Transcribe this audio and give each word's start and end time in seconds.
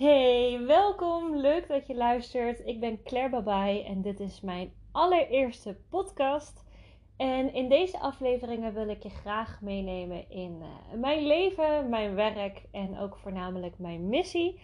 Hey, 0.00 0.60
welkom. 0.66 1.36
Leuk 1.36 1.68
dat 1.68 1.86
je 1.86 1.94
luistert. 1.94 2.66
Ik 2.66 2.80
ben 2.80 3.02
Claire 3.02 3.30
Babai 3.30 3.82
en 3.82 4.02
dit 4.02 4.20
is 4.20 4.40
mijn 4.40 4.72
allereerste 4.92 5.76
podcast. 5.88 6.64
En 7.16 7.54
in 7.54 7.68
deze 7.68 7.98
afleveringen 7.98 8.74
wil 8.74 8.88
ik 8.88 9.02
je 9.02 9.10
graag 9.10 9.60
meenemen 9.60 10.30
in 10.30 10.58
uh, 10.60 11.00
mijn 11.00 11.26
leven, 11.26 11.88
mijn 11.88 12.14
werk 12.14 12.62
en 12.72 12.98
ook 12.98 13.16
voornamelijk 13.16 13.78
mijn 13.78 14.08
missie. 14.08 14.60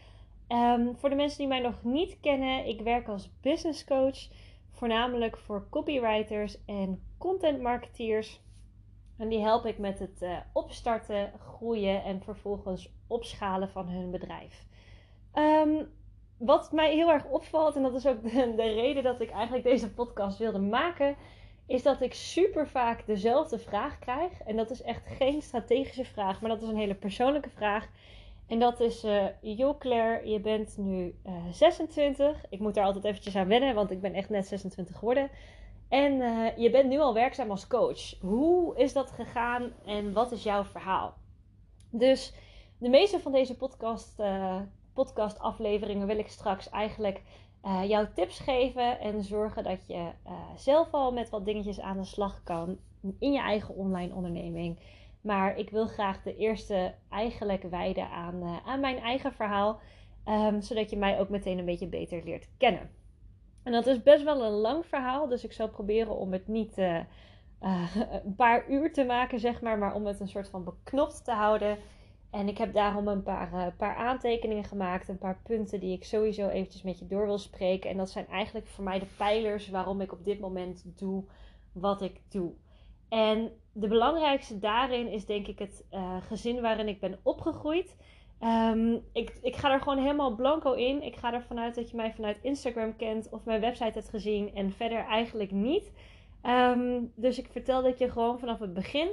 Um, 0.49 0.97
voor 0.97 1.09
de 1.09 1.17
mensen 1.17 1.39
die 1.39 1.49
mij 1.49 1.61
nog 1.61 1.83
niet 1.83 2.21
kennen, 2.21 2.67
ik 2.67 2.81
werk 2.81 3.09
als 3.09 3.31
business 3.41 3.85
coach, 3.85 4.29
voornamelijk 4.71 5.37
voor 5.37 5.67
copywriters 5.71 6.65
en 6.65 7.03
content 7.19 7.61
marketeers. 7.61 8.41
En 9.19 9.29
die 9.29 9.41
help 9.41 9.67
ik 9.67 9.79
met 9.79 9.99
het 9.99 10.23
uh, 10.23 10.39
opstarten, 10.53 11.33
groeien 11.39 12.05
en 12.05 12.23
vervolgens 12.23 12.93
opschalen 13.07 13.71
van 13.71 13.89
hun 13.89 14.11
bedrijf. 14.11 14.67
Um, 15.39 15.89
wat 16.37 16.73
mij 16.73 16.95
heel 16.95 17.11
erg 17.11 17.25
opvalt, 17.25 17.77
en 17.77 17.83
dat 17.83 17.95
is 17.95 18.07
ook 18.07 18.23
de, 18.33 18.55
de, 18.57 18.73
reden 18.73 19.03
dat 19.03 19.21
ik 19.21 19.31
eigenlijk 19.31 19.65
deze 19.65 19.91
podcast 19.91 20.39
wilde 20.39 20.59
maken, 20.59 21.17
is 21.67 21.83
dat 21.83 22.01
ik 22.01 22.15
super 22.15 22.69
vaak 22.69 23.07
dezelfde 23.07 23.59
vraag 23.59 23.99
krijg. 23.99 24.41
En 24.41 24.57
dat 24.57 24.71
is 24.71 24.83
echt 24.83 25.03
geen 25.07 25.43
strategische 25.43 26.05
vraag, 26.05 26.41
maar 26.41 26.51
dat 26.51 26.63
is 26.63 26.69
een 26.69 26.77
hele 26.77 26.95
persoonlijke 26.95 27.51
vraag. 27.51 27.89
En 28.47 28.59
dat 28.59 28.81
is, 28.81 29.05
uh, 29.05 29.25
joh 29.41 29.79
Claire, 29.79 30.29
je 30.29 30.41
bent 30.41 30.77
nu 30.79 31.15
uh, 31.27 31.33
26. 31.51 32.45
Ik 32.49 32.59
moet 32.59 32.75
daar 32.75 32.85
altijd 32.85 33.05
eventjes 33.05 33.37
aan 33.37 33.49
wennen, 33.49 33.75
want 33.75 33.91
ik 33.91 34.01
ben 34.01 34.15
echt 34.15 34.29
net 34.29 34.47
26 34.47 34.99
geworden. 34.99 35.31
En 35.89 36.13
uh, 36.13 36.57
je 36.57 36.71
bent 36.71 36.89
nu 36.89 36.99
al 36.99 37.15
werkzaam 37.15 37.51
als 37.51 37.67
coach. 37.67 38.21
Hoe 38.21 38.77
is 38.77 38.93
dat 38.93 39.11
gegaan 39.11 39.73
en 39.85 40.13
wat 40.13 40.33
is 40.33 40.43
jouw 40.43 40.65
verhaal? 40.65 41.15
Dus 41.91 42.33
de 42.79 42.89
meeste 42.89 43.21
van 43.21 43.33
deze 43.33 43.57
podcast, 43.57 44.21
podcast 44.97 45.39
afleveringen 45.39 46.07
wil 46.07 46.19
ik 46.19 46.29
straks 46.29 46.71
eigenlijk 46.71 47.23
uh, 47.65 47.85
jou 47.89 48.07
tips 48.15 48.39
geven 48.39 49.01
en 49.01 49.23
zorgen 49.23 49.65
dat 49.65 49.87
je 49.87 50.11
zelf 50.57 50.93
al 50.93 51.13
met 51.13 51.31
wat 51.31 51.45
dingetjes 51.45 51.81
aan 51.81 51.97
de 51.97 52.05
slag 52.05 52.43
kan 52.43 52.79
in 53.19 53.33
je 53.33 53.41
eigen 53.41 53.75
online 53.75 54.15
onderneming. 54.15 54.79
Maar 55.21 55.59
ik 55.59 55.71
wil 55.71 55.87
graag 55.87 56.23
de 56.23 56.37
eerste 56.37 56.95
eigenlijk 57.11 57.63
wijden 57.63 58.11
aan, 58.11 58.61
aan 58.65 58.81
mijn 58.81 58.99
eigen 58.99 59.33
verhaal, 59.33 59.81
um, 60.29 60.61
zodat 60.61 60.91
je 60.91 60.97
mij 60.97 61.21
ook 61.21 61.29
meteen 61.29 61.59
een 61.59 61.65
beetje 61.65 61.89
beter 61.89 62.25
leert 62.25 62.49
kennen. 62.57 62.91
En 63.63 63.73
dat 63.73 63.87
is 63.87 64.03
best 64.03 64.25
wel 64.25 64.45
een 64.45 64.53
lang 64.53 64.87
verhaal, 64.87 65.29
dus 65.29 65.45
ik 65.45 65.53
zal 65.53 65.69
proberen 65.69 66.17
om 66.17 66.33
het 66.33 66.49
niet 66.49 66.79
een 68.25 68.35
paar 68.37 68.71
uur 68.71 68.93
te 68.93 69.05
maken, 69.05 69.41
zeg 69.41 69.61
maar, 69.61 69.79
maar 69.79 69.95
om 69.95 70.07
het 70.07 70.21
een 70.21 70.29
soort 70.29 70.49
van 70.49 70.65
beknopt 70.65 71.25
te 71.25 71.33
houden. 71.33 71.79
En 72.37 72.49
ik 72.49 72.59
heb 72.59 72.73
daarom 72.73 73.09
een 73.09 73.23
paar, 73.23 73.53
uh, 73.53 73.67
paar 73.77 73.97
aantekeningen 73.97 74.65
gemaakt, 74.65 75.09
een 75.09 75.19
paar 75.19 75.41
punten 75.45 75.81
die 75.81 75.93
ik 75.93 76.05
sowieso 76.05 76.49
eventjes 76.49 76.83
met 76.83 76.99
je 76.99 77.07
door 77.07 77.27
wil 77.27 77.39
spreken. 77.39 77.91
En 77.91 77.97
dat 77.97 78.11
zijn 78.11 78.27
eigenlijk 78.27 78.67
voor 78.67 78.85
mij 78.85 78.99
de 78.99 79.07
pijlers 79.17 79.69
waarom 79.69 80.01
ik 80.01 80.13
op 80.13 80.25
dit 80.25 80.41
moment 80.41 80.85
doe 80.99 81.25
wat 81.73 82.03
ik 82.03 82.21
doe. 82.29 82.53
En 83.09 83.53
de 83.73 83.89
belangrijkste 83.89 84.59
daarin 84.59 85.11
is 85.11 85.27
denk 85.27 85.47
ik 85.47 85.59
het 85.59 85.85
gezin 86.21 86.61
waarin 86.61 86.89
ik 86.89 87.01
ben 87.01 87.19
opgegroeid. 87.23 87.97
Um, 88.41 89.03
ik, 89.13 89.39
ik 89.43 89.57
ga 89.57 89.73
er 89.73 89.81
gewoon 89.81 89.99
helemaal 89.99 90.35
blanco 90.35 90.73
in. 90.73 91.03
Ik 91.03 91.17
ga 91.17 91.33
ervan 91.33 91.59
uit 91.59 91.75
dat 91.75 91.91
je 91.91 91.97
mij 91.97 92.13
vanuit 92.13 92.39
Instagram 92.43 92.97
kent 92.97 93.29
of 93.31 93.45
mijn 93.45 93.61
website 93.61 93.99
hebt 93.99 94.09
gezien 94.09 94.55
en 94.55 94.73
verder 94.73 95.05
eigenlijk 95.05 95.51
niet. 95.51 95.93
Um, 96.43 97.13
dus 97.15 97.39
ik 97.39 97.49
vertel 97.51 97.83
dat 97.83 97.99
je 97.99 98.11
gewoon 98.11 98.39
vanaf 98.39 98.59
het 98.59 98.75
begin. 98.75 99.09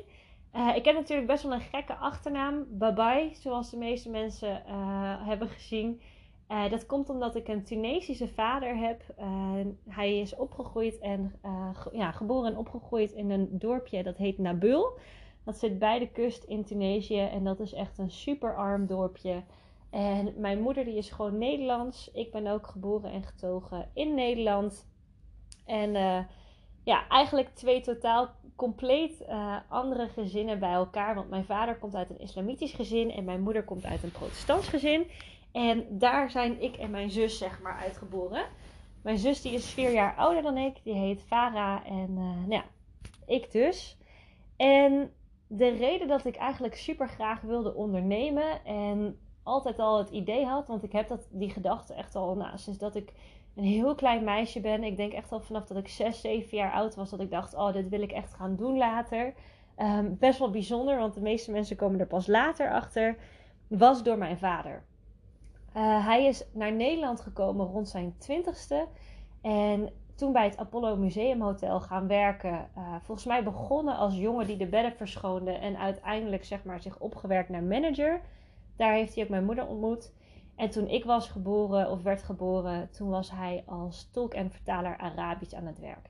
Uh, 0.56 0.76
ik 0.76 0.86
heb 0.86 0.96
natuurlijk 0.96 1.28
best 1.28 1.44
wel 1.44 1.54
een 1.54 1.62
gekke 1.62 1.96
achternaam, 1.96 2.66
Babai, 2.70 3.36
zoals 3.36 3.70
de 3.70 3.78
meeste 3.78 4.09
mensen 4.09 4.64
uh, 4.68 5.28
hebben 5.28 5.48
gezien. 5.48 6.02
Uh, 6.50 6.70
dat 6.70 6.86
komt 6.86 7.10
omdat 7.10 7.36
ik 7.36 7.48
een 7.48 7.64
Tunesische 7.64 8.28
vader 8.28 8.78
heb. 8.78 9.04
hij 9.88 10.20
is 10.20 10.36
opgegroeid 10.36 11.00
en 11.00 11.36
ja, 11.92 12.12
geboren 12.12 12.52
en 12.52 12.58
opgegroeid 12.58 13.11
in 13.11 13.30
een 13.30 13.48
dorpje 13.52 14.04
dat 14.04 14.17
heet 14.17 14.38
Nabil. 14.38 15.00
Dat 15.44 15.58
zit 15.58 15.80
bij 15.80 16.00
de 16.00 16.10
kust 16.10 16.44
in 16.44 16.64
Tunesië 16.64 17.20
en 17.20 17.44
dat 17.44 17.60
is 17.60 17.73
echt 17.73 17.98
een 17.98 18.11
super 18.11 18.56
arm 18.56 18.86
dorpje. 18.86 19.44
En 19.89 20.33
mijn 20.38 20.61
moeder 20.61 20.86
die 20.86 20.98
is 20.98 21.10
gewoon 21.10 21.38
Nederlands. 21.38 22.11
Ik 22.11 22.32
ben 22.32 22.48
ook 22.48 22.67
geboren 22.67 23.11
en 23.11 23.23
getogen 23.23 23.89
in 23.94 24.16
Nederland. 24.16 24.88
En 25.66 25.95
ja, 26.83 27.08
eigenlijk 27.08 27.49
twee 27.55 27.82
totaal 27.82 28.30
compleet 28.55 29.21
uh, 29.30 29.55
andere 29.67 30.08
gezinnen 30.08 30.60
bij 30.60 30.73
elkaar. 30.73 31.16
Want 31.16 31.30
mijn 31.30 31.45
vader 31.45 31.76
komt 31.76 31.95
uit 31.95 32.10
een 32.10 32.20
islamitisch 32.20 32.73
gezin 32.73 33.11
en 33.11 33.23
mijn 33.23 33.42
moeder 33.42 33.64
komt 33.64 33.86
uit 33.86 34.04
een 34.04 34.11
protestants 34.11 34.67
gezin. 34.67 35.08
En 35.52 35.86
daar 35.89 36.32
zijn 36.32 36.61
ik 36.61 36.76
en 36.76 36.92
mijn 36.92 37.11
zus 37.11 37.38
zeg 37.38 37.61
maar 37.61 37.77
uitgeboren. 37.77 38.45
Mijn 39.02 39.17
zus 39.17 39.42
die 39.42 39.54
is 39.54 39.73
vier 39.73 39.92
jaar 39.92 40.16
ouder 40.16 40.42
dan 40.42 40.58
ik. 40.58 40.83
Die 40.83 40.94
heet 40.94 41.21
Farah 41.21 41.86
en 41.86 42.10
uh, 42.10 42.17
nou 42.17 42.52
ja, 42.52 42.66
ik 43.26 43.52
dus. 43.52 43.98
En 44.55 45.14
de 45.48 45.70
reden 45.70 46.08
dat 46.08 46.26
ik 46.26 46.36
eigenlijk 46.36 46.76
super 46.76 47.10
graag 47.10 47.42
wilde 47.42 47.73
ondernemen 47.73 48.65
en 48.65 49.20
altijd 49.44 49.80
al 49.80 49.98
het 49.98 50.10
idee 50.10 50.45
had, 50.45 50.67
want 50.67 50.83
ik 50.83 50.92
heb 50.92 51.08
dat, 51.08 51.27
die 51.32 51.50
gedachte 51.50 51.94
echt 51.94 52.15
al 52.15 52.36
nou, 52.36 52.58
sinds 52.58 52.80
dat 52.80 52.95
ik 52.95 53.14
een 53.55 53.64
heel 53.64 53.95
klein 53.95 54.23
meisje 54.23 54.59
ben. 54.59 54.83
Ik 54.83 54.97
denk 54.97 55.14
echt 55.14 55.31
al 55.31 55.39
vanaf 55.39 55.65
dat 55.65 55.77
ik 55.77 55.87
6, 55.87 56.21
7 56.21 56.58
jaar 56.58 56.71
oud 56.71 56.95
was, 56.95 57.09
dat 57.09 57.19
ik 57.19 57.31
dacht: 57.31 57.53
oh, 57.53 57.73
dit 57.73 57.89
wil 57.89 58.02
ik 58.02 58.11
echt 58.11 58.33
gaan 58.33 58.55
doen 58.55 58.77
later. 58.77 59.33
Um, 59.77 60.17
best 60.19 60.39
wel 60.39 60.49
bijzonder, 60.49 60.97
want 60.97 61.14
de 61.14 61.21
meeste 61.21 61.52
mensen 61.52 61.75
komen 61.75 61.99
er 61.99 62.08
pas 62.08 62.27
later 62.27 62.71
achter. 62.71 63.17
Was 63.67 64.03
door 64.03 64.17
mijn 64.17 64.37
vader. 64.37 64.83
Uh, 65.77 66.05
hij 66.05 66.25
is 66.25 66.45
naar 66.52 66.71
Nederland 66.73 67.21
gekomen 67.21 67.65
rond 67.65 67.89
zijn 67.89 68.15
twintigste. 68.17 68.87
En 69.41 69.89
toen 70.15 70.31
bij 70.31 70.45
het 70.45 70.58
Apollo 70.58 70.95
Museum 70.95 71.41
Hotel 71.41 71.81
gaan 71.81 72.08
werken. 72.08 72.70
Uh, 72.77 72.95
volgens 73.02 73.27
mij 73.27 73.43
begonnen 73.43 73.95
als 73.95 74.15
jongen 74.15 74.47
die 74.47 74.58
de 74.58 74.67
bedden 74.67 74.95
verschoonde. 74.95 75.52
En 75.52 75.77
uiteindelijk 75.77 76.45
zeg 76.45 76.64
maar 76.64 76.81
zich 76.81 76.99
opgewerkt 76.99 77.49
naar 77.49 77.64
manager. 77.64 78.21
Daar 78.75 78.93
heeft 78.93 79.15
hij 79.15 79.23
ook 79.23 79.30
mijn 79.30 79.45
moeder 79.45 79.67
ontmoet. 79.67 80.11
En 80.55 80.69
toen 80.69 80.87
ik 80.87 81.05
was 81.05 81.27
geboren 81.27 81.91
of 81.91 82.02
werd 82.03 82.23
geboren, 82.23 82.89
toen 82.91 83.09
was 83.09 83.31
hij 83.31 83.64
als 83.65 84.09
tolk 84.11 84.33
en 84.33 84.52
vertaler 84.52 84.97
Arabisch 84.97 85.53
aan 85.53 85.65
het 85.65 85.80
werk. 85.80 86.09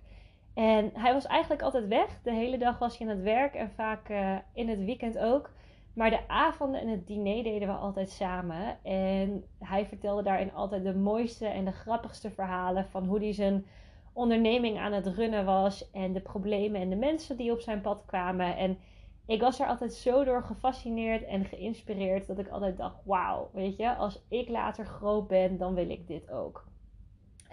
En 0.54 0.92
hij 0.94 1.14
was 1.14 1.26
eigenlijk 1.26 1.62
altijd 1.62 1.88
weg. 1.88 2.20
De 2.24 2.34
hele 2.34 2.58
dag 2.58 2.80
was 2.80 2.98
hij 2.98 3.08
aan 3.08 3.16
het 3.16 3.24
werk 3.24 3.54
en 3.54 3.72
vaak 3.72 4.10
uh, 4.10 4.36
in 4.54 4.70
het 4.70 4.80
weekend 4.80 5.18
ook. 5.18 5.50
Maar 5.94 6.10
de 6.10 6.28
avonden 6.28 6.82
en 6.82 6.88
het 6.88 7.08
diner 7.08 7.44
deden 7.44 7.68
we 7.68 7.74
altijd 7.74 8.10
samen. 8.10 8.78
En 8.84 9.44
hij 9.60 9.86
vertelde 9.86 10.24
daarin 10.24 10.54
altijd 10.54 10.84
de 10.84 10.96
mooiste 10.96 11.48
en 11.48 11.66
de 11.66 11.72
grappigste 11.72 12.32
verhalen 12.32 12.86
van 12.90 13.06
hoe 13.06 13.20
hij 13.20 13.34
zijn 13.34 13.66
onderneming 14.14 14.80
aan 14.80 14.94
het 14.94 15.08
runnen 15.08 15.46
was 15.46 15.92
en 15.92 16.14
de 16.14 16.20
problemen 16.20 16.82
en 16.82 16.90
de 16.90 16.96
mensen 16.96 17.38
die 17.38 17.52
op 17.52 17.60
zijn 17.60 17.82
pad 17.82 18.04
kwamen. 18.06 18.58
En 18.58 18.78
ik 19.26 19.42
was 19.42 19.60
er 19.60 19.68
altijd 19.68 19.94
zo 19.94 20.24
door 20.24 20.44
gefascineerd 20.44 21.24
en 21.24 21.46
geïnspireerd 21.46 22.28
dat 22.28 22.40
ik 22.40 22.48
altijd 22.48 22.78
dacht: 22.78 22.96
wauw, 23.06 23.50
weet 23.54 23.78
je, 23.78 23.96
als 23.96 24.24
ik 24.28 24.50
later 24.50 24.86
groot 24.86 25.28
ben, 25.28 25.58
dan 25.58 25.74
wil 25.74 25.90
ik 25.90 26.08
dit 26.08 26.32
ook. 26.32 26.66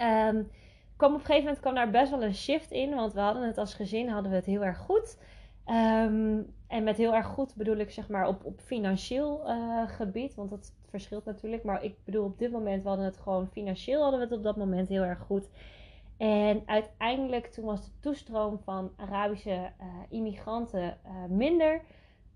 Um, 0.00 0.50
kwam 0.96 1.14
op 1.14 1.18
een 1.18 1.26
gegeven 1.26 1.44
moment 1.44 1.60
kwam 1.60 1.74
daar 1.74 1.90
best 1.90 2.10
wel 2.10 2.22
een 2.22 2.34
shift 2.34 2.70
in, 2.70 2.94
want 2.94 3.12
we 3.12 3.20
hadden 3.20 3.46
het 3.46 3.58
als 3.58 3.74
gezin 3.74 4.08
hadden 4.08 4.30
we 4.30 4.36
het 4.36 4.46
heel 4.46 4.64
erg 4.64 4.78
goed. 4.78 5.18
Um, 5.66 6.54
en 6.66 6.84
met 6.84 6.96
heel 6.96 7.14
erg 7.14 7.26
goed 7.26 7.54
bedoel 7.54 7.76
ik 7.76 7.90
zeg 7.90 8.08
maar 8.08 8.28
op, 8.28 8.44
op 8.44 8.60
financieel 8.60 9.42
uh, 9.46 9.88
gebied, 9.88 10.34
want 10.34 10.50
dat 10.50 10.74
verschilt 10.88 11.24
natuurlijk. 11.24 11.64
Maar 11.64 11.84
ik 11.84 11.94
bedoel 12.04 12.24
op 12.24 12.38
dit 12.38 12.50
moment, 12.50 12.82
we 12.82 12.88
hadden 12.88 13.06
het 13.06 13.18
gewoon 13.18 13.48
financieel 13.48 14.02
hadden 14.02 14.20
we 14.20 14.26
het 14.26 14.34
op 14.34 14.42
dat 14.42 14.56
moment 14.56 14.88
heel 14.88 15.02
erg 15.02 15.18
goed. 15.18 15.48
En 16.20 16.62
uiteindelijk 16.66 17.46
toen 17.46 17.64
was 17.64 17.84
de 17.84 17.90
toestroom 18.00 18.58
van 18.58 18.92
Arabische 18.96 19.50
uh, 19.50 19.86
immigranten 20.08 20.82
uh, 20.82 21.12
minder 21.28 21.82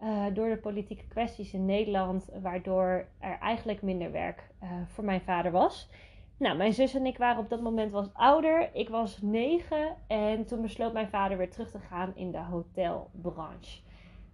uh, 0.03 0.25
door 0.33 0.49
de 0.49 0.57
politieke 0.57 1.07
kwesties 1.07 1.53
in 1.53 1.65
Nederland, 1.65 2.29
waardoor 2.43 3.07
er 3.19 3.39
eigenlijk 3.39 3.83
minder 3.83 4.13
werk 4.13 4.43
voor 4.87 5.05
mijn 5.05 5.21
vader 5.21 5.53
was. 5.53 5.89
Nou, 6.37 6.57
mijn 6.57 6.73
zus 6.73 6.95
en 6.95 7.07
ik 7.07 7.19
waren 7.19 7.43
op 7.43 7.49
dat 7.49 7.61
moment 7.61 7.93
wat 7.93 8.11
ouder. 8.13 8.71
Ik 8.73 8.89
was 8.89 9.19
negen 9.23 9.97
en 10.07 10.45
toen 10.45 10.63
besloot 10.63 10.93
mijn 10.93 11.09
vader 11.09 11.39
weer 11.39 11.51
terug 11.51 11.71
te 11.71 11.79
gaan 11.79 12.13
in 12.15 12.31
de 12.31 12.39
hotelbranche. 12.39 13.81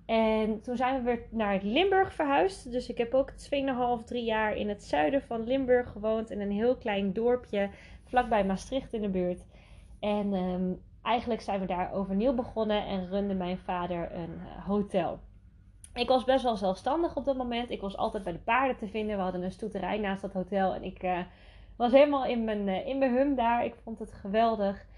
En 0.06 0.60
toen 0.60 0.76
zijn 0.76 0.96
we 0.96 1.02
weer 1.02 1.22
naar 1.30 1.58
Limburg 1.62 2.12
verhuisd. 2.12 2.72
Dus 2.72 2.88
ik 2.88 2.98
heb 2.98 3.14
ook 3.14 3.32
2,5, 4.00 4.04
3 4.04 4.24
jaar 4.24 4.56
in 4.56 4.68
het 4.68 4.84
zuiden 4.84 5.22
van 5.22 5.44
Limburg 5.44 5.90
gewoond. 5.90 6.30
In 6.30 6.40
een 6.40 6.50
heel 6.50 6.76
klein 6.76 7.12
dorpje 7.12 7.70
vlakbij 8.10 8.44
Maastricht 8.44 8.92
in 8.92 9.02
de 9.02 9.08
buurt. 9.08 9.46
En 10.00 10.32
um, 10.32 10.80
eigenlijk 11.02 11.40
zijn 11.40 11.60
we 11.60 11.66
daar 11.66 11.92
overnieuw 11.92 12.34
begonnen 12.34 12.86
en 12.86 13.08
runde 13.08 13.34
mijn 13.34 13.58
vader 13.58 14.14
een 14.14 14.30
uh, 14.30 14.66
hotel. 14.66 15.18
Ik 15.94 16.08
was 16.08 16.24
best 16.24 16.42
wel 16.42 16.56
zelfstandig 16.56 17.16
op 17.16 17.24
dat 17.24 17.36
moment. 17.36 17.70
Ik 17.70 17.80
was 17.80 17.96
altijd 17.96 18.24
bij 18.24 18.32
de 18.32 18.38
paarden 18.38 18.76
te 18.76 18.88
vinden. 18.88 19.16
We 19.16 19.22
hadden 19.22 19.42
een 19.42 19.52
stoeterij 19.52 19.98
naast 19.98 20.22
dat 20.22 20.32
hotel. 20.32 20.74
En 20.74 20.82
ik 20.82 21.02
uh, 21.02 21.18
was 21.76 21.92
helemaal 21.92 22.24
in 22.24 22.44
mijn, 22.44 22.68
uh, 22.68 22.86
in 22.86 22.98
mijn 22.98 23.14
hum 23.14 23.34
daar. 23.34 23.64
Ik 23.64 23.74
vond 23.82 23.98
het 23.98 24.12
geweldig. 24.12 24.88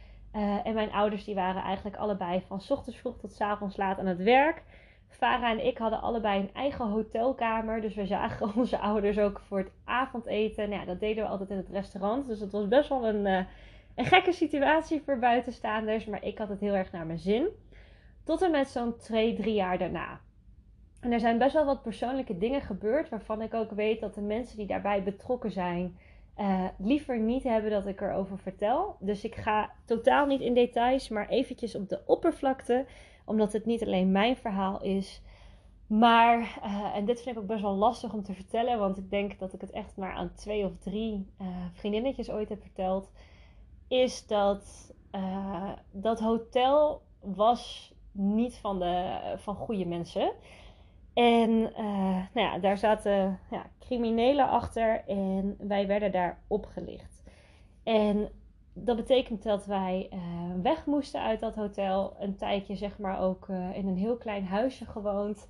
en 0.65 0.75
mijn 0.75 0.93
ouders 0.93 1.25
die 1.25 1.35
waren 1.35 1.63
eigenlijk 1.63 1.97
allebei 1.97 2.43
van 2.47 2.61
s 2.61 2.71
ochtends 2.71 2.99
vroeg 2.99 3.19
tot 3.19 3.33
s 3.33 3.41
avonds 3.41 3.77
laat 3.77 3.99
aan 3.99 4.07
het 4.07 4.23
werk. 4.23 4.63
Farah 5.13 5.51
en 5.51 5.67
ik 5.67 5.79
hadden 5.79 6.01
allebei 6.01 6.41
een 6.41 6.55
eigen 6.55 6.87
hotelkamer. 6.87 7.81
Dus 7.81 7.95
we 7.95 8.07
zagen 8.07 8.51
onze 8.57 8.79
ouders 8.79 9.19
ook 9.19 9.41
voor 9.41 9.59
het 9.59 9.71
avondeten. 9.85 10.69
Nou 10.69 10.81
ja, 10.81 10.87
dat 10.87 11.01
deden 11.01 11.25
we 11.25 11.31
altijd 11.31 11.51
in 11.51 11.57
het 11.57 11.69
restaurant. 11.69 12.27
Dus 12.27 12.41
het 12.41 12.53
was 12.53 12.69
best 12.69 12.89
wel 12.89 13.07
een, 13.07 13.27
uh, 13.27 13.45
een 13.95 14.05
gekke 14.05 14.33
situatie 14.33 15.03
voor 15.05 15.19
buitenstaanders. 15.19 16.05
Maar 16.05 16.25
ik 16.25 16.39
had 16.39 16.49
het 16.49 16.61
heel 16.61 16.75
erg 16.75 16.93
naar 16.93 17.07
mijn 17.07 17.19
zin. 17.19 17.49
Tot 18.25 18.43
en 18.43 18.51
met 18.51 18.69
zo'n 18.69 18.97
twee, 18.97 19.35
drie 19.35 19.55
jaar 19.55 19.79
daarna. 19.79 20.21
En 21.01 21.13
er 21.13 21.21
zijn 21.21 21.39
best 21.39 21.53
wel 21.53 21.65
wat 21.65 21.83
persoonlijke 21.83 22.39
dingen 22.39 22.61
gebeurd. 22.61 23.09
Waarvan 23.09 23.43
ik 23.43 23.55
ook 23.55 23.71
weet 23.71 24.01
dat 24.01 24.15
de 24.15 24.21
mensen 24.21 24.57
die 24.57 24.67
daarbij 24.67 25.03
betrokken 25.03 25.51
zijn. 25.51 25.97
Uh, 26.39 26.65
liever 26.79 27.19
niet 27.19 27.43
hebben 27.43 27.71
dat 27.71 27.87
ik 27.87 28.01
erover 28.01 28.39
vertel. 28.39 28.97
Dus 29.01 29.25
ik 29.25 29.35
ga 29.35 29.71
totaal 29.85 30.27
niet 30.27 30.41
in 30.41 30.55
details, 30.55 31.09
maar 31.09 31.29
eventjes 31.29 31.75
op 31.75 31.89
de 31.89 32.01
oppervlakte 32.07 32.85
omdat 33.25 33.53
het 33.53 33.67
niet 33.67 33.85
alleen 33.85 34.13
mijn 34.13 34.37
verhaal 34.37 34.83
is. 34.83 35.23
Maar, 35.87 36.59
uh, 36.65 36.97
en 36.97 37.05
dit 37.05 37.23
vind 37.23 37.37
ik 37.37 37.43
ook 37.43 37.49
best 37.49 37.63
wel 37.63 37.75
lastig 37.75 38.13
om 38.13 38.23
te 38.23 38.35
vertellen, 38.35 38.79
want 38.79 38.99
ik 38.99 39.11
denk 39.11 39.39
dat 39.39 39.53
ik 39.53 39.61
het 39.61 39.71
echt 39.71 39.97
maar 39.97 40.13
aan 40.13 40.35
twee 40.35 40.65
of 40.65 40.73
drie 40.79 41.27
uh, 41.41 41.47
vriendinnetjes 41.73 42.31
ooit 42.31 42.49
heb 42.49 42.61
verteld. 42.61 43.11
Is 43.89 44.27
dat 44.27 44.93
uh, 45.13 45.73
dat 45.91 46.21
hotel 46.21 47.03
was 47.21 47.93
niet 48.13 48.57
van, 48.57 48.79
de, 48.79 49.19
van 49.37 49.55
goede 49.55 49.87
mensen. 49.87 50.33
En 51.15 51.61
nou 52.33 52.47
ja, 52.47 52.59
daar 52.59 52.79
zaten 52.79 53.39
ja, 53.51 53.67
criminelen 53.79 54.49
achter 54.49 55.05
en 55.07 55.57
wij 55.59 55.87
werden 55.87 56.13
daar 56.13 56.39
opgelicht. 56.47 57.23
En 57.83 58.29
dat 58.73 58.97
betekent 58.97 59.43
dat 59.43 59.67
wij 59.67 60.09
uh, 60.13 60.21
weg 60.63 60.87
moesten 60.87 61.23
uit 61.23 61.41
dat 61.41 61.55
hotel. 61.55 62.17
Een 62.19 62.37
tijdje, 62.37 62.77
zeg 62.77 62.99
maar, 62.99 63.21
ook 63.21 63.49
uh, 63.49 63.77
in 63.77 63.87
een 63.87 63.97
heel 63.97 64.17
klein 64.17 64.47
huisje 64.47 64.87
gewoond. 64.87 65.49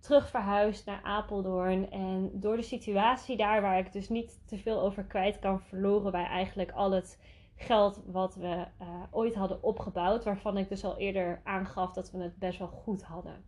Terug 0.00 0.28
verhuisd 0.28 0.86
naar 0.86 1.00
Apeldoorn. 1.02 1.90
En 1.90 2.30
door 2.32 2.56
de 2.56 2.62
situatie 2.62 3.36
daar, 3.36 3.62
waar 3.62 3.78
ik 3.78 3.92
dus 3.92 4.08
niet 4.08 4.40
te 4.46 4.58
veel 4.58 4.80
over 4.80 5.04
kwijt 5.04 5.38
kan, 5.38 5.60
verloren 5.60 6.12
wij 6.12 6.24
eigenlijk 6.24 6.72
al 6.72 6.90
het 6.90 7.22
geld 7.56 8.02
wat 8.06 8.34
we 8.34 8.66
uh, 8.80 8.88
ooit 9.10 9.34
hadden 9.34 9.62
opgebouwd. 9.62 10.24
Waarvan 10.24 10.58
ik 10.58 10.68
dus 10.68 10.84
al 10.84 10.96
eerder 10.96 11.40
aangaf 11.44 11.92
dat 11.92 12.10
we 12.10 12.22
het 12.22 12.38
best 12.38 12.58
wel 12.58 12.68
goed 12.68 13.02
hadden. 13.02 13.44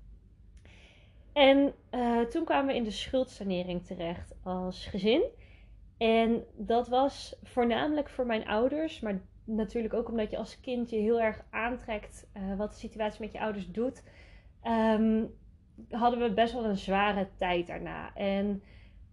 En 1.33 1.75
toen 2.31 2.45
kwamen 2.45 2.67
we 2.67 2.75
in 2.75 2.85
de 2.85 2.91
schuldsanering 2.91 3.87
terecht 3.87 4.35
als 4.43 4.87
gezin. 4.87 5.23
En 5.99 6.45
dat 6.57 6.89
was 6.89 7.39
voornamelijk 7.43 8.09
voor 8.09 8.27
mijn 8.27 8.49
ouders, 8.49 9.01
maar 9.01 9.21
natuurlijk 9.45 9.95
ook 9.95 10.09
omdat 10.09 10.31
je 10.31 10.37
als 10.37 10.61
kind 10.61 10.91
je 10.91 10.97
heel 10.97 11.21
erg 11.21 11.45
aantrekt 11.51 12.31
uh, 12.37 12.57
wat 12.57 12.71
de 12.71 12.79
situatie 12.79 13.21
met 13.21 13.33
je 13.33 13.41
ouders 13.41 13.71
doet. 13.71 14.03
Um, 14.63 15.35
hadden 15.91 16.21
we 16.21 16.33
best 16.33 16.53
wel 16.53 16.65
een 16.65 16.77
zware 16.77 17.29
tijd 17.37 17.67
daarna. 17.67 18.15
En 18.15 18.63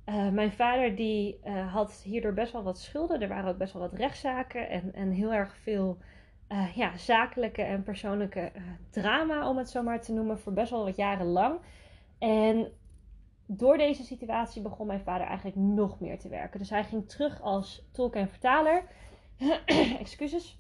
uh, 0.05 0.29
mijn 0.29 0.51
vader 0.51 0.95
die 0.95 1.39
uh, 1.45 1.73
had 1.73 2.01
hierdoor 2.03 2.33
best 2.33 2.51
wel 2.51 2.63
wat 2.63 2.79
schulden. 2.79 3.21
Er 3.21 3.27
waren 3.27 3.49
ook 3.49 3.57
best 3.57 3.73
wel 3.73 3.81
wat 3.81 3.99
rechtszaken 3.99 4.69
en, 4.69 4.93
en 4.93 5.11
heel 5.11 5.33
erg 5.33 5.55
veel 5.55 5.97
ja, 6.75 6.97
zakelijke 6.97 7.61
en 7.61 7.83
persoonlijke 7.83 8.51
drama, 8.89 9.49
om 9.49 9.57
het 9.57 9.69
zo 9.69 9.83
maar 9.83 10.01
te 10.01 10.13
noemen, 10.13 10.39
voor 10.39 10.53
best 10.53 10.71
wel 10.71 10.83
wat 10.83 10.95
jaren 10.95 11.25
lang. 11.25 11.59
En 12.19 12.71
door 13.45 13.77
deze 13.77 14.03
situatie 14.03 14.61
begon 14.61 14.87
mijn 14.87 14.99
vader 14.99 15.27
eigenlijk 15.27 15.57
nog 15.57 15.99
meer 15.99 16.19
te 16.19 16.29
werken. 16.29 16.59
Dus 16.59 16.69
hij 16.69 16.83
ging 16.83 17.09
terug 17.09 17.41
als 17.41 17.87
tolk 17.91 18.15
en 18.15 18.29
vertaler. 18.29 18.83
Excuses. 19.99 20.57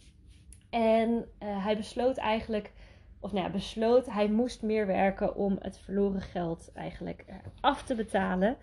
En 0.69 1.09
uh, 1.09 1.63
hij 1.63 1.77
besloot 1.77 2.17
eigenlijk, 2.17 2.71
of 3.19 3.31
nou 3.31 3.45
ja, 3.45 3.51
besloot, 3.51 4.05
hij 4.05 4.29
moest 4.29 4.61
meer 4.61 4.87
werken 4.87 5.35
om 5.35 5.57
het 5.59 5.79
verloren 5.79 6.21
geld 6.21 6.71
eigenlijk 6.73 7.25
uh, 7.29 7.35
af 7.61 7.83
te 7.83 7.95
betalen. 7.95 8.57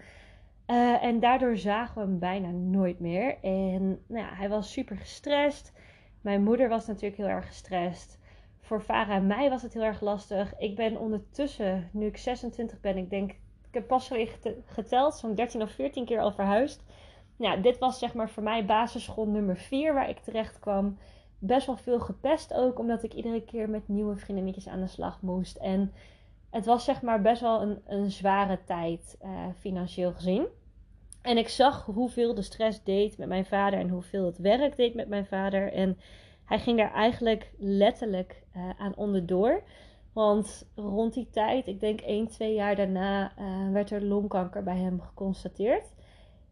Uh, 0.66 1.04
en 1.04 1.20
daardoor 1.20 1.56
zagen 1.56 1.94
we 1.94 2.00
hem 2.00 2.18
bijna 2.18 2.50
nooit 2.50 3.00
meer. 3.00 3.38
En 3.42 4.02
nou 4.06 4.26
ja, 4.26 4.34
hij 4.34 4.48
was 4.48 4.72
super 4.72 4.96
gestrest. 4.96 5.72
Mijn 6.20 6.42
moeder 6.42 6.68
was 6.68 6.86
natuurlijk 6.86 7.16
heel 7.16 7.28
erg 7.28 7.46
gestrest. 7.46 8.20
Voor 8.60 8.80
Farah 8.80 9.16
en 9.16 9.26
mij 9.26 9.50
was 9.50 9.62
het 9.62 9.72
heel 9.72 9.82
erg 9.82 10.00
lastig. 10.00 10.58
Ik 10.58 10.76
ben 10.76 10.98
ondertussen, 10.98 11.88
nu 11.92 12.06
ik 12.06 12.16
26 12.16 12.80
ben, 12.80 12.96
ik 12.96 13.10
denk 13.10 13.32
ik 13.72 13.78
heb 13.78 13.86
pas 13.86 14.10
geteld, 14.66 15.14
zo'n 15.14 15.34
13 15.34 15.62
of 15.62 15.70
14 15.70 16.04
keer 16.04 16.20
al 16.20 16.32
verhuisd. 16.32 16.82
Ja, 17.36 17.56
dit 17.56 17.78
was 17.78 17.98
zeg 17.98 18.14
maar 18.14 18.30
voor 18.30 18.42
mij 18.42 18.64
basisschool 18.64 19.26
nummer 19.26 19.56
4 19.56 19.94
waar 19.94 20.08
ik 20.08 20.18
terecht 20.18 20.58
kwam. 20.58 20.98
Best 21.38 21.66
wel 21.66 21.76
veel 21.76 22.00
gepest 22.00 22.54
ook, 22.54 22.78
omdat 22.78 23.02
ik 23.02 23.14
iedere 23.14 23.44
keer 23.44 23.70
met 23.70 23.88
nieuwe 23.88 24.16
vriendinnetjes 24.16 24.68
aan 24.68 24.80
de 24.80 24.86
slag 24.86 25.22
moest. 25.22 25.56
En 25.56 25.92
het 26.50 26.64
was 26.64 26.84
zeg 26.84 27.02
maar 27.02 27.22
best 27.22 27.40
wel 27.40 27.62
een, 27.62 27.82
een 27.86 28.10
zware 28.10 28.58
tijd, 28.64 29.18
uh, 29.22 29.30
financieel 29.58 30.12
gezien. 30.12 30.46
En 31.22 31.36
ik 31.36 31.48
zag 31.48 31.84
hoeveel 31.84 32.34
de 32.34 32.42
stress 32.42 32.82
deed 32.82 33.18
met 33.18 33.28
mijn 33.28 33.46
vader 33.46 33.78
en 33.78 33.88
hoeveel 33.88 34.26
het 34.26 34.38
werk 34.38 34.76
deed 34.76 34.94
met 34.94 35.08
mijn 35.08 35.26
vader. 35.26 35.72
En 35.72 35.98
hij 36.44 36.58
ging 36.58 36.78
daar 36.78 36.92
eigenlijk 36.92 37.52
letterlijk 37.58 38.42
uh, 38.56 38.70
aan 38.78 38.96
onderdoor. 38.96 39.62
Want 40.12 40.68
rond 40.74 41.14
die 41.14 41.30
tijd, 41.30 41.66
ik 41.66 41.80
denk 41.80 42.00
1, 42.00 42.28
2 42.28 42.54
jaar 42.54 42.76
daarna, 42.76 43.32
uh, 43.38 43.72
werd 43.72 43.90
er 43.90 44.04
longkanker 44.04 44.62
bij 44.62 44.76
hem 44.76 45.00
geconstateerd. 45.00 45.92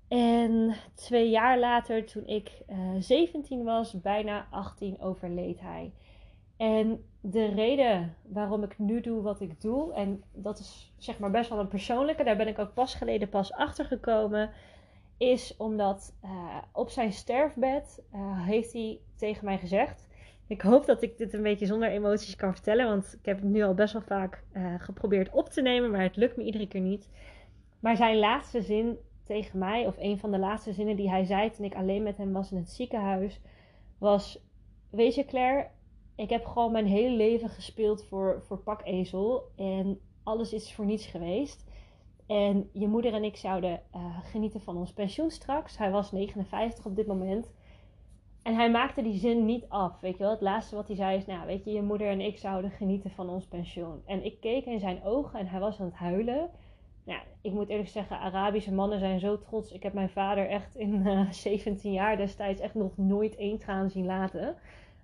En 0.09 0.75
twee 0.95 1.31
jaar 1.31 1.59
later, 1.59 2.07
toen 2.07 2.27
ik 2.27 2.63
uh, 2.71 2.97
eh, 2.97 3.03
17 3.03 3.65
was, 3.65 4.01
bijna 4.01 4.47
18, 4.51 5.01
overleed 5.01 5.61
hij. 5.61 5.93
En 6.57 7.05
de 7.21 7.47
reden 7.47 8.17
waarom 8.23 8.63
ik 8.63 8.79
nu 8.79 9.01
doe 9.01 9.23
wat 9.23 9.41
ik 9.41 9.61
doe, 9.61 9.95
en 9.95 10.23
dat 10.33 10.59
is 10.59 10.93
zeg 10.97 11.19
maar 11.19 11.31
best 11.31 11.51
wel 11.51 11.59
een 11.59 11.69
persoonlijke, 11.69 12.25
daar 12.25 12.37
ben 12.37 12.49
ik 12.49 12.59
ook 12.59 12.75
pas 12.75 12.95
geleden 12.95 13.29
pas 13.29 13.53
achter 13.53 13.85
gekomen, 13.85 14.51
is 15.17 15.57
omdat 15.57 16.15
uh, 16.25 16.57
op 16.73 16.91
zijn 16.91 17.13
sterfbed 17.13 18.03
heeft 18.47 18.73
hij 18.73 19.01
tegen 19.17 19.45
mij 19.45 19.59
gezegd: 19.59 20.09
ik 20.51 20.61
hoop 20.61 20.87
dat 20.87 21.03
ik 21.03 21.19
dit 21.19 21.33
een 21.33 21.43
beetje 21.43 21.67
zonder 21.67 21.91
emoties 21.91 22.37
kan 22.37 22.53
vertellen, 22.53 22.87
want 22.87 23.17
ik 23.19 23.27
heb 23.27 23.41
het 23.41 23.51
nu 23.51 23.63
al 23.63 23.75
best 23.75 23.93
wel 23.93 24.03
vaak 24.03 24.45
uh, 24.53 24.75
geprobeerd 24.79 25.31
op 25.31 25.49
te 25.49 25.63
nemen, 25.63 25.91
maar 25.91 26.03
het 26.03 26.17
lukt 26.17 26.37
me 26.37 26.45
iedere 26.45 26.69
keer 26.69 26.81
niet. 26.81 27.09
Maar 27.81 27.97
zijn 27.97 28.19
laatste 28.19 28.63
zin 28.63 28.99
tegen 29.25 29.59
mij, 29.59 29.87
of 29.87 29.97
een 29.99 30.19
van 30.19 30.31
de 30.31 30.39
laatste 30.39 30.73
zinnen 30.73 30.97
die 30.97 31.11
hij 31.11 31.25
zei 31.25 31.51
toen 31.51 31.65
ik 31.65 31.75
alleen 31.75 32.03
met 32.03 32.17
hem 32.17 32.33
was 32.33 32.53
in 32.53 32.57
het 32.57 32.71
ziekenhuis, 32.71 33.41
was: 33.99 34.45
Weet 34.91 35.15
je, 35.15 35.25
Claire, 35.25 35.69
ik 36.17 36.31
heb 36.31 36.45
gewoon 36.45 36.73
mijn 36.73 36.87
hele 36.87 37.17
leven 37.17 37.49
gespeeld 37.49 38.05
voor, 38.05 38.43
voor 38.43 38.59
pakezel 38.59 39.51
en 39.57 40.01
alles 40.23 40.53
is 40.53 40.75
voor 40.75 40.85
niets 40.85 41.07
geweest. 41.07 41.65
En 42.27 42.71
je 42.73 42.89
moeder 42.89 43.15
en 43.15 43.25
ik 43.25 43.37
zouden 43.37 43.83
uh, 43.95 44.19
genieten 44.23 44.61
van 44.61 44.77
ons 44.77 44.93
pensioen 44.93 45.31
straks. 45.31 45.79
Hij 45.79 45.91
was 45.91 46.13
59 46.13 46.87
op 46.87 46.97
dit 46.97 47.07
moment. 47.07 47.53
En 48.43 48.55
hij 48.55 48.71
maakte 48.71 49.03
die 49.03 49.19
zin 49.19 49.45
niet 49.45 49.65
af. 49.69 50.01
Weet 50.01 50.17
je 50.17 50.23
wel, 50.23 50.31
het 50.31 50.41
laatste 50.41 50.77
wat 50.77 50.87
hij 50.87 50.97
zei 50.97 51.17
is: 51.17 51.27
Nou, 51.27 51.47
weet 51.47 51.65
je, 51.65 51.71
je 51.71 51.83
moeder 51.83 52.09
en 52.09 52.21
ik 52.21 52.39
zouden 52.39 52.71
genieten 52.71 53.11
van 53.11 53.29
ons 53.29 53.47
pensioen. 53.47 54.03
En 54.07 54.25
ik 54.25 54.41
keek 54.41 54.65
in 54.65 54.81
zijn 54.81 55.05
ogen 55.05 55.39
en 55.39 55.47
hij 55.47 55.61
was 55.61 55.81
aan 55.81 55.87
het 55.87 55.95
huilen. 55.95 56.51
Nou, 57.05 57.21
ik 57.41 57.53
moet 57.53 57.69
eerlijk 57.69 57.89
zeggen, 57.89 58.19
Arabische 58.19 58.73
mannen 58.73 58.99
zijn 58.99 59.21
zo 59.21 59.39
trots. 59.39 59.73
Ik 59.73 59.83
heb 59.83 59.93
mijn 59.93 60.11
vader 60.11 60.49
echt 60.49 60.75
in 60.77 60.95
uh, 60.95 61.21
eh, 61.21 61.31
17 61.55 61.93
jaar 61.93 62.17
destijds 62.17 62.61
echt 62.61 62.75
nog 62.75 62.97
nooit 62.97 63.37
één 63.37 63.59
traan 63.59 63.91
zien 63.91 64.07
laten. 64.07 64.57